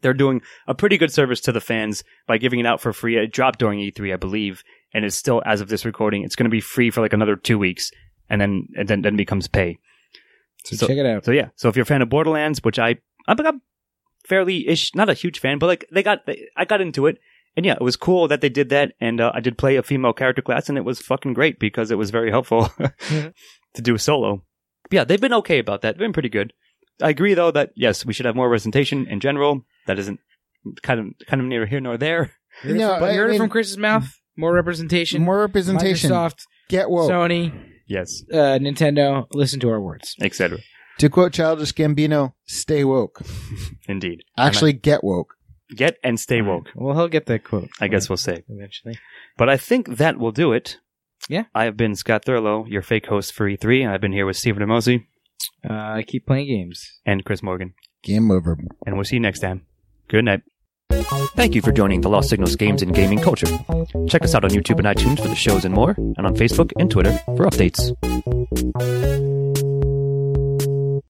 [0.02, 3.18] they're doing a pretty good service to the fans by giving it out for free.
[3.18, 6.46] It dropped during E3, I believe, and it's still, as of this recording, it's going
[6.46, 7.92] to be free for like another two weeks,
[8.30, 9.78] and then and then then becomes pay.
[10.64, 11.26] so, so- check it out.
[11.26, 13.62] So yeah, so if you're a fan of Borderlands, which I I'm, I'm
[14.26, 17.18] fairly ish, not a huge fan, but like they got, they, I got into it.
[17.58, 18.94] And yeah, it was cool that they did that.
[19.00, 21.90] And uh, I did play a female character class and it was fucking great because
[21.90, 22.70] it was very helpful
[23.10, 24.44] to do a solo.
[24.84, 25.96] But yeah, they've been okay about that.
[25.96, 26.54] They've been pretty good.
[27.02, 29.66] I agree though that yes, we should have more representation in general.
[29.88, 30.20] That isn't
[30.82, 32.32] kind of, kind of neither here nor there.
[32.64, 34.08] You heard, No, from, you heard I it from Chris's mouth.
[34.38, 35.22] More representation.
[35.22, 36.10] More representation.
[36.10, 37.12] Microsoft, Get woke.
[37.12, 37.54] Sony,
[37.86, 39.28] Yes, uh, Nintendo.
[39.34, 40.16] Listen to our words.
[40.22, 40.60] etc.
[41.00, 43.22] to quote Childish Gambino, stay woke.
[43.90, 44.24] Indeed.
[44.38, 45.36] Actually, get woke.
[45.76, 46.70] Get and stay woke.
[46.76, 47.68] Well, he'll get that quote.
[47.82, 48.44] I guess we'll say.
[48.48, 48.98] eventually.
[49.38, 50.78] But I think that will do it.
[51.28, 51.44] Yeah.
[51.54, 54.38] I have been Scott Thurlow, your fake host for E3, and I've been here with
[54.38, 55.06] Stephen Demosi
[55.70, 57.02] Uh, I keep playing games.
[57.06, 57.74] and Chris Morgan.
[58.02, 58.58] Game over.
[58.86, 59.66] And we'll see you next time.
[60.08, 60.42] Good night.
[61.36, 63.48] Thank you for joining the Lost Signals Games and Gaming Culture.
[64.08, 66.72] Check us out on YouTube and iTunes for the shows and more, and on Facebook
[66.80, 67.92] and Twitter for updates.